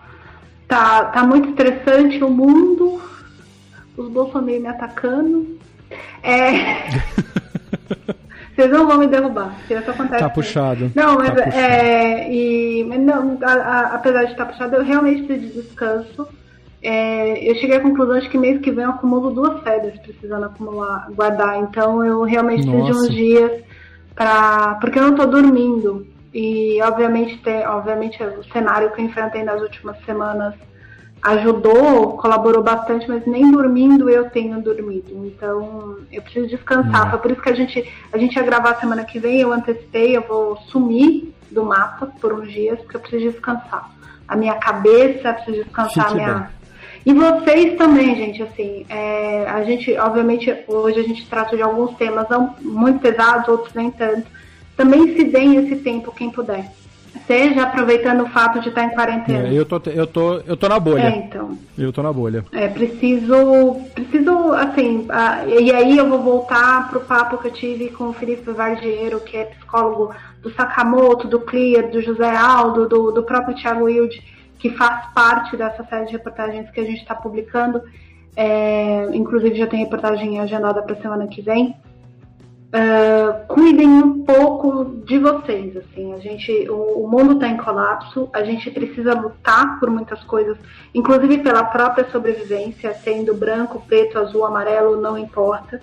[0.68, 3.00] Tá, tá muito estressante o mundo
[3.96, 5.58] os bolsonaro me atacando.
[6.22, 6.62] É.
[8.54, 9.56] Vocês não vão me derrubar.
[9.68, 10.22] Isso acontece.
[10.22, 10.92] Tá puxado.
[10.94, 12.30] Não, mas tá é.
[12.30, 16.28] E, não, a, a, apesar de estar puxado, eu realmente preciso de descanso.
[16.82, 20.44] É, eu cheguei à conclusão de que mês que vem eu acumulo duas férias precisando
[20.44, 21.60] acumular, guardar.
[21.60, 22.78] Então eu realmente Nossa.
[22.78, 23.62] preciso de uns dias
[24.14, 26.06] para porque eu não estou dormindo.
[26.34, 30.54] E obviamente tem, obviamente o cenário que eu enfrentei nas últimas semanas
[31.22, 35.24] ajudou, colaborou bastante, mas nem dormindo eu tenho dormido.
[35.26, 37.04] Então eu preciso descansar.
[37.04, 37.10] Uhum.
[37.10, 40.16] Foi por isso que a gente, a gente ia gravar semana que vem, eu antecipei,
[40.16, 43.88] eu vou sumir do mapa por uns dias, porque eu preciso descansar.
[44.26, 46.50] A minha cabeça, preciso descansar a minha.
[47.04, 51.96] E vocês também, gente, assim, é, a gente, obviamente, hoje a gente trata de alguns
[51.96, 52.26] temas
[52.60, 54.26] muito pesados, outros nem tanto.
[54.76, 56.70] Também se deem esse tempo, quem puder
[57.26, 59.48] seja aproveitando o fato de estar em quarentena.
[59.48, 61.02] É, eu, tô, eu, tô, eu tô na bolha.
[61.02, 61.58] É, então.
[61.76, 62.44] Eu tô na bolha.
[62.52, 65.06] É, preciso, preciso, assim,
[65.60, 69.36] e aí eu vou voltar pro papo que eu tive com o Felipe Vardiero, que
[69.36, 74.22] é psicólogo do Sakamoto, do Clear, do José Aldo, do, do próprio Thiago Wilde,
[74.58, 77.82] que faz parte dessa série de reportagens que a gente está publicando.
[78.34, 81.74] É, inclusive já tem reportagem agendada para semana que vem.
[82.72, 88.30] Uh, cuidem um pouco de vocês, assim, a gente, o, o mundo está em colapso,
[88.32, 90.56] a gente precisa lutar por muitas coisas,
[90.94, 95.82] inclusive pela própria sobrevivência, sendo branco, preto, azul, amarelo, não importa.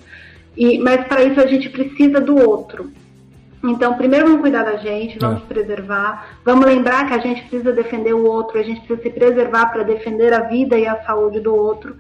[0.58, 2.90] E, mas para isso a gente precisa do outro.
[3.64, 5.46] Então, primeiro vamos cuidar da gente, vamos é.
[5.46, 9.68] preservar, vamos lembrar que a gente precisa defender o outro, a gente precisa se preservar
[9.68, 11.98] para defender a vida e a saúde do outro.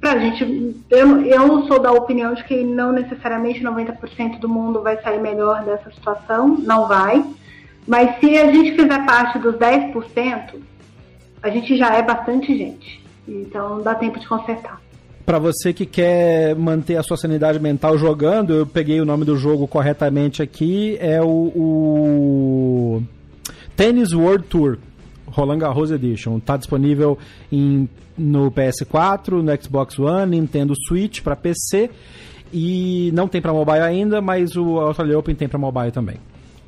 [0.00, 5.00] Pra gente, eu, eu sou da opinião de que não necessariamente 90% do mundo vai
[5.02, 7.24] sair melhor dessa situação, não vai.
[7.86, 10.54] Mas se a gente fizer parte dos 10%,
[11.42, 13.04] a gente já é bastante gente.
[13.26, 14.80] Então dá tempo de consertar.
[15.24, 19.36] Para você que quer manter a sua sanidade mental jogando, eu peguei o nome do
[19.36, 23.02] jogo corretamente aqui, é o, o
[23.76, 24.78] Tennis World Tour.
[25.36, 26.38] Roland Garros Edition.
[26.38, 27.18] Está disponível
[27.52, 27.86] em,
[28.16, 31.90] no PS4, no Xbox One, Nintendo Switch para PC
[32.52, 36.16] e não tem para mobile ainda, mas o Australia Open tem para mobile também.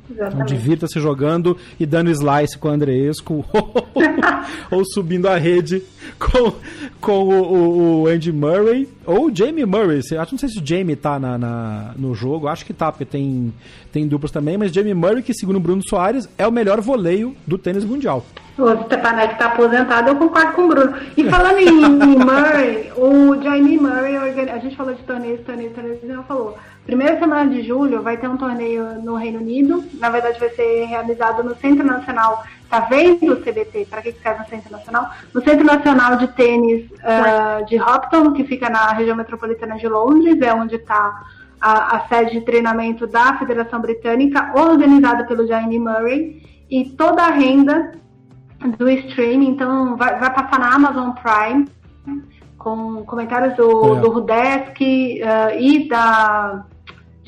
[0.09, 3.45] Então divirta-se jogando e dando slice com o Andreesco
[4.71, 5.83] ou subindo a rede
[6.17, 6.53] com,
[6.99, 9.99] com o, o, Andy Murray ou o Jamie Murray.
[9.99, 13.05] Acho não sei se o Jamie tá na, na, no jogo, acho que tá, porque
[13.05, 13.53] tem,
[13.91, 17.57] tem duplas também, mas Jamie Murray, que segundo Bruno Soares, é o melhor voleio do
[17.57, 18.25] tênis mundial.
[18.57, 20.93] O Stepanek está aposentado, eu concordo com o Bruno.
[21.15, 24.17] E falando em, em Murray, o Jamie Murray,
[24.49, 26.57] a gente falou de torneios, torneios, torneios, ele falou
[26.89, 29.83] Primeira semana de julho vai ter um torneio no Reino Unido.
[29.99, 32.43] Na verdade, vai ser realizado no Centro Nacional.
[32.67, 33.85] Tá vendo o CBT?
[33.87, 35.11] Para que serve o Centro Nacional?
[35.31, 40.41] No Centro Nacional de Tênis uh, de Hopton, que fica na região metropolitana de Londres,
[40.41, 41.27] é onde está
[41.61, 46.41] a, a, sede de treinamento da Federação Britânica, organizada pelo Jamie Murray.
[46.71, 47.91] E toda a renda
[48.79, 51.67] do streaming, então, vai, vai passar na Amazon Prime
[52.57, 53.99] com comentários do, é.
[54.01, 56.65] do Rudesk uh, e da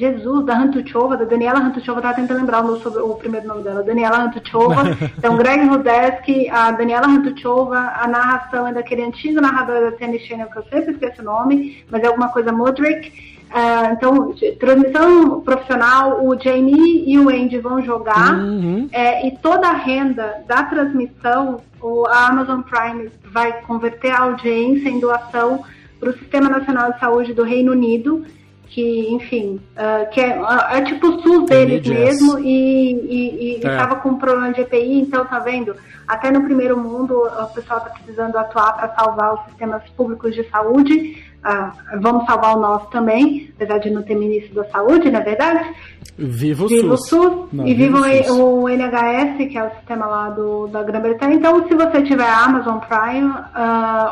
[0.02, 3.84] Jesus, da Rantuchova, da Daniela Rantuchova, tava tentando lembrar o, sobre, o primeiro nome dela,
[3.84, 4.82] Daniela Rantuchova,
[5.15, 10.49] então Greg Rudeski, a Daniela Rantuchova, a narração é daquele antigo narrador da Tennis Channel,
[10.49, 13.10] que eu sempre esqueço o nome, mas é alguma coisa Modric,
[13.52, 18.90] uh, então, transmissão profissional, o Jamie e o Andy vão jogar, uhum.
[18.91, 24.90] é, e toda a renda da transmissão, o, a Amazon Prime vai converter a audiência
[24.90, 25.64] em doação
[25.99, 28.26] para o Sistema Nacional de Saúde do Reino Unido,
[28.72, 30.41] que, enfim, uh, que é,
[30.72, 33.99] é, tipo o SUS deles mesmo e estava é.
[33.99, 35.76] com um problema de EPI, então tá vendo?
[36.07, 40.49] Até no primeiro mundo o pessoal está precisando atuar para salvar os sistemas públicos de
[40.49, 41.22] saúde.
[41.41, 45.23] Uh, vamos salvar o nosso também, apesar de não ter ministro da saúde, na é
[45.23, 45.76] verdade.
[46.18, 47.11] Viva o viva SUS.
[47.11, 47.98] O SUS não, e viva
[48.30, 51.35] o, o, NHS, que é o sistema lá do, da Grã-Bretanha.
[51.35, 53.34] Então, se você tiver Amazon Prime,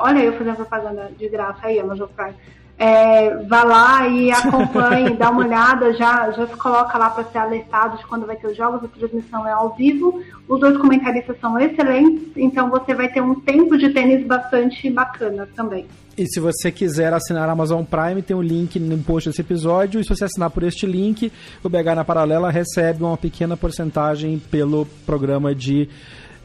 [0.01, 2.35] olha eu fazendo propaganda de graça aí, Amazon Prime
[2.79, 7.37] é, vá lá e acompanhe, dá uma olhada, já, já se coloca lá para ser
[7.37, 10.23] alertado de quando vai ter os jogos, a transmissão é ao vivo.
[10.47, 15.47] Os dois comentaristas são excelentes, então você vai ter um tempo de tênis bastante bacana
[15.55, 15.85] também.
[16.17, 20.01] E se você quiser assinar a Amazon Prime, tem um link no post desse episódio.
[20.01, 21.31] E se você assinar por este link,
[21.63, 25.87] o BH na Paralela recebe uma pequena porcentagem pelo programa de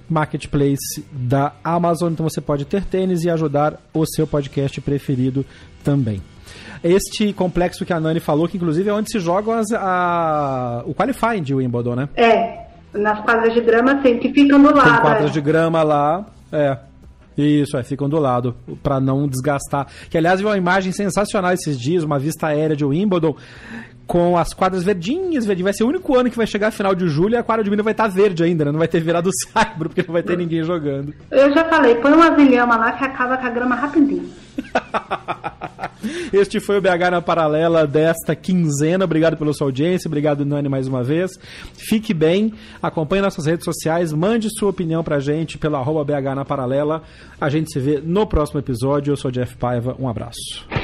[0.09, 2.13] marketplace da Amazon.
[2.13, 5.45] Então você pode ter tênis e ajudar o seu podcast preferido
[5.83, 6.23] também.
[6.83, 10.95] Este complexo que a Nani falou, que inclusive é onde se jogam as, a, o
[10.95, 12.09] qualifying de Wimbledon, né?
[12.15, 14.91] É, nas quadras de grama sempre ficam do lado.
[14.91, 15.33] Tem quadras é.
[15.33, 16.77] de grama lá, é.
[17.37, 19.87] Isso, é, ficam do lado, para não desgastar.
[20.09, 23.37] Que aliás viu uma imagem sensacional esses dias, uma vista aérea de Wimbledon,
[24.07, 25.65] com as quadras verdinhas, verdinhas.
[25.65, 27.65] Vai ser o único ano que vai chegar a final de julho e a quadra
[27.65, 28.73] de Minas vai estar tá verde ainda, né?
[28.73, 31.13] Não vai ter virado saibro, porque não vai ter ninguém jogando.
[31.31, 34.44] Eu já falei, põe uma zilhama lá que acaba com a grama rapidinho.
[36.33, 39.05] este foi o BH na Paralela desta quinzena.
[39.05, 41.33] Obrigado pela sua audiência, obrigado, Nani, mais uma vez.
[41.75, 42.53] Fique bem,
[42.83, 47.03] acompanhe nossas redes sociais, mande sua opinião pra gente pelo arroba BH na Paralela.
[47.41, 49.13] A gente se vê no próximo episódio.
[49.13, 50.84] Eu sou Jeff Paiva, um abraço.